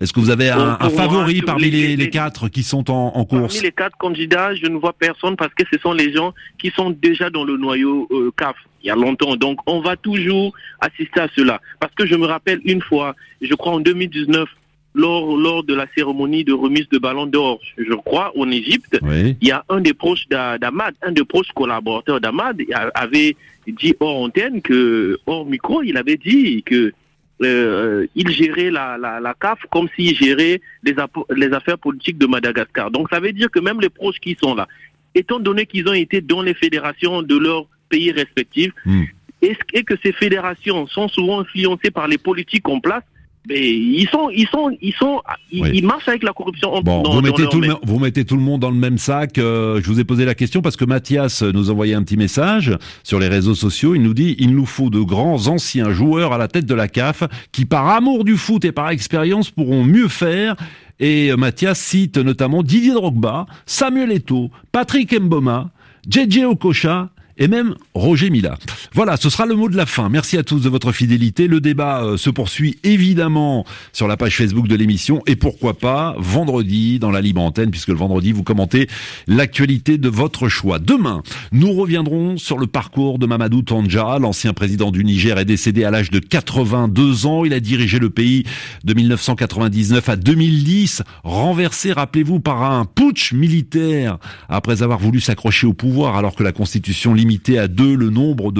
est-ce 0.00 0.12
que 0.12 0.20
vous 0.20 0.30
avez 0.30 0.50
un, 0.50 0.76
moi, 0.78 0.90
favori 0.90 1.40
parmi 1.42 1.64
les- 1.64 1.70
les, 1.70 1.86
les- 1.88 1.96
les 1.96 2.10
quatre 2.10 2.48
qui 2.48 2.62
sont 2.62 2.90
en, 2.90 3.08
en 3.14 3.24
Parmi 3.24 3.42
course 3.44 3.62
les 3.62 3.72
quatre 3.72 3.96
candidats, 3.96 4.54
je 4.54 4.66
ne 4.66 4.76
vois 4.76 4.92
personne 4.92 5.36
parce 5.36 5.54
que 5.54 5.64
ce 5.72 5.78
sont 5.78 5.92
les 5.92 6.12
gens 6.12 6.34
qui 6.58 6.70
sont 6.70 6.90
déjà 6.90 7.30
dans 7.30 7.44
le 7.44 7.56
noyau 7.56 8.06
euh, 8.10 8.30
CAF 8.36 8.56
il 8.82 8.88
y 8.88 8.90
a 8.90 8.94
longtemps. 8.94 9.36
Donc 9.36 9.58
on 9.66 9.80
va 9.80 9.96
toujours 9.96 10.52
assister 10.80 11.20
à 11.20 11.28
cela. 11.34 11.60
Parce 11.80 11.92
que 11.94 12.06
je 12.06 12.14
me 12.14 12.26
rappelle 12.26 12.60
une 12.64 12.82
fois, 12.82 13.16
je 13.40 13.52
crois 13.54 13.72
en 13.72 13.80
2019, 13.80 14.48
lors, 14.94 15.36
lors 15.36 15.62
de 15.64 15.74
la 15.74 15.86
cérémonie 15.96 16.44
de 16.44 16.52
remise 16.52 16.88
de 16.90 16.98
ballon 16.98 17.26
d'or, 17.26 17.58
je 17.76 17.92
crois, 17.94 18.32
en 18.38 18.50
Égypte, 18.50 18.98
Oui. 19.02 19.36
il 19.42 19.48
y 19.48 19.50
a 19.50 19.64
un 19.68 19.80
des 19.80 19.92
proches 19.92 20.26
d'A- 20.30 20.56
d'Ahmad, 20.56 20.94
un 21.02 21.12
des 21.12 21.24
proches 21.24 21.52
collaborateurs 21.54 22.20
d'Ahmad 22.20 22.62
avait 22.94 23.36
dit 23.66 23.94
hors 24.00 24.22
antenne 24.22 24.62
que, 24.62 25.18
hors 25.26 25.44
micro, 25.44 25.82
il 25.82 25.96
avait 25.98 26.16
dit 26.16 26.62
que 26.64 26.92
euh, 27.42 28.06
il 28.14 28.30
gérait 28.30 28.70
la, 28.70 28.96
la, 28.96 29.20
la 29.20 29.34
CAF 29.34 29.58
comme 29.70 29.88
s'il 29.94 30.16
gérait 30.16 30.60
les, 30.82 31.52
affaires 31.52 31.78
politiques 31.78 32.18
de 32.18 32.26
Madagascar. 32.26 32.90
Donc 32.90 33.08
ça 33.10 33.20
veut 33.20 33.32
dire 33.32 33.50
que 33.50 33.60
même 33.60 33.80
les 33.80 33.90
proches 33.90 34.18
qui 34.20 34.36
sont 34.40 34.54
là, 34.54 34.66
étant 35.14 35.38
donné 35.38 35.66
qu'ils 35.66 35.88
ont 35.88 35.94
été 35.94 36.20
dans 36.20 36.42
les 36.42 36.54
fédérations 36.54 37.22
de 37.22 37.36
leurs 37.36 37.66
pays 37.88 38.10
respectifs, 38.10 38.72
Hmm. 38.84 39.04
et, 39.42 39.56
et 39.74 39.84
que 39.84 39.94
ces 40.02 40.12
fédérations 40.12 40.86
sont 40.86 41.08
souvent 41.08 41.40
influencées 41.40 41.90
par 41.90 42.08
les 42.08 42.18
politiques 42.18 42.68
en 42.68 42.80
place, 42.80 43.04
mais 43.48 43.60
ils 43.76 44.08
sont, 44.10 44.28
ils 44.30 44.46
sont, 44.48 44.70
ils 44.80 44.92
sont, 44.94 45.22
ils, 45.52 45.62
Oui. 45.62 45.70
ils 45.74 45.86
marchent 45.86 46.08
avec 46.08 46.22
la 46.22 46.32
corruption. 46.32 46.72
en- 46.74 46.80
Bon, 46.82 47.02
dans- 47.02 47.12
vous 47.14 47.20
mettez 47.22 47.46
tout 47.48 47.60
le, 47.60 47.74
vous 47.84 47.98
mettez 47.98 48.24
tout 48.24 48.36
le 48.36 48.42
monde 48.42 48.60
dans 48.60 48.70
le 48.70 48.76
même 48.76 48.98
sac. 48.98 49.38
Euh, 49.38 49.80
je 49.82 49.86
vous 49.88 50.00
ai 50.00 50.04
posé 50.04 50.24
la 50.24 50.34
question 50.34 50.62
parce 50.62 50.76
que 50.76 50.84
Mathias 50.84 51.42
nous 51.42 51.70
envoyait 51.70 51.94
un 51.94 52.02
petit 52.02 52.16
message 52.16 52.76
sur 53.04 53.18
les 53.20 53.28
réseaux 53.28 53.54
sociaux. 53.54 53.94
Il 53.94 54.02
nous 54.02 54.14
dit 54.14 54.36
il 54.38 54.54
nous 54.54 54.66
faut 54.66 54.90
de 54.90 55.00
grands 55.00 55.46
anciens 55.46 55.90
joueurs 55.90 56.32
à 56.32 56.38
la 56.38 56.48
tête 56.48 56.66
de 56.66 56.74
la 56.74 56.88
CAF 56.88 57.22
qui, 57.52 57.64
par 57.64 57.88
amour 57.88 58.24
du 58.24 58.36
foot 58.36 58.64
et 58.64 58.72
par 58.72 58.90
expérience, 58.90 59.50
pourront 59.50 59.84
mieux 59.84 60.08
faire. 60.08 60.56
Et 60.98 61.30
euh, 61.30 61.36
Mathias 61.36 61.78
cite 61.78 62.16
notamment 62.18 62.62
Didier 62.62 62.92
Drogba, 62.94 63.46
Samuel 63.66 64.12
Eto'o, 64.12 64.50
Patrick 64.72 65.12
Mboma, 65.18 65.70
JJ 66.08 66.44
Okocha 66.44 67.10
et 67.38 67.48
même 67.48 67.74
Roger 67.94 68.30
Mila. 68.30 68.58
Voilà, 68.92 69.16
ce 69.16 69.30
sera 69.30 69.46
le 69.46 69.54
mot 69.54 69.68
de 69.68 69.76
la 69.76 69.86
fin. 69.86 70.08
Merci 70.08 70.38
à 70.38 70.42
tous 70.42 70.60
de 70.60 70.68
votre 70.68 70.92
fidélité. 70.92 71.48
Le 71.48 71.60
débat 71.60 72.02
euh, 72.02 72.16
se 72.16 72.30
poursuit 72.30 72.78
évidemment 72.82 73.64
sur 73.92 74.08
la 74.08 74.16
page 74.16 74.36
Facebook 74.36 74.68
de 74.68 74.74
l'émission 74.74 75.22
et 75.26 75.36
pourquoi 75.36 75.74
pas 75.74 76.14
vendredi 76.18 76.98
dans 76.98 77.10
la 77.10 77.20
libre 77.20 77.40
antenne 77.42 77.70
puisque 77.70 77.88
le 77.88 77.94
vendredi 77.94 78.32
vous 78.32 78.42
commentez 78.42 78.88
l'actualité 79.26 79.98
de 79.98 80.08
votre 80.08 80.48
choix. 80.48 80.78
Demain, 80.78 81.22
nous 81.52 81.72
reviendrons 81.72 82.36
sur 82.36 82.58
le 82.58 82.66
parcours 82.66 83.18
de 83.18 83.26
Mamadou 83.26 83.62
Tandja, 83.62 84.18
l'ancien 84.18 84.52
président 84.52 84.90
du 84.90 85.04
Niger 85.04 85.38
est 85.38 85.44
décédé 85.44 85.84
à 85.84 85.90
l'âge 85.90 86.10
de 86.10 86.18
82 86.18 87.26
ans. 87.26 87.44
Il 87.44 87.52
a 87.52 87.60
dirigé 87.60 87.98
le 87.98 88.10
pays 88.10 88.44
de 88.84 88.94
1999 88.94 90.08
à 90.08 90.16
2010, 90.16 91.02
renversé, 91.24 91.92
rappelez-vous, 91.92 92.40
par 92.40 92.62
un 92.62 92.84
putsch 92.84 93.32
militaire 93.32 94.18
après 94.48 94.82
avoir 94.82 94.98
voulu 94.98 95.20
s'accrocher 95.20 95.66
au 95.66 95.72
pouvoir 95.72 96.16
alors 96.16 96.34
que 96.34 96.42
la 96.42 96.52
constitution 96.52 97.14
limitait 97.26 97.58
à 97.58 97.66
deux 97.66 97.96
le 97.96 98.08
nombre 98.08 98.52
de 98.52 98.54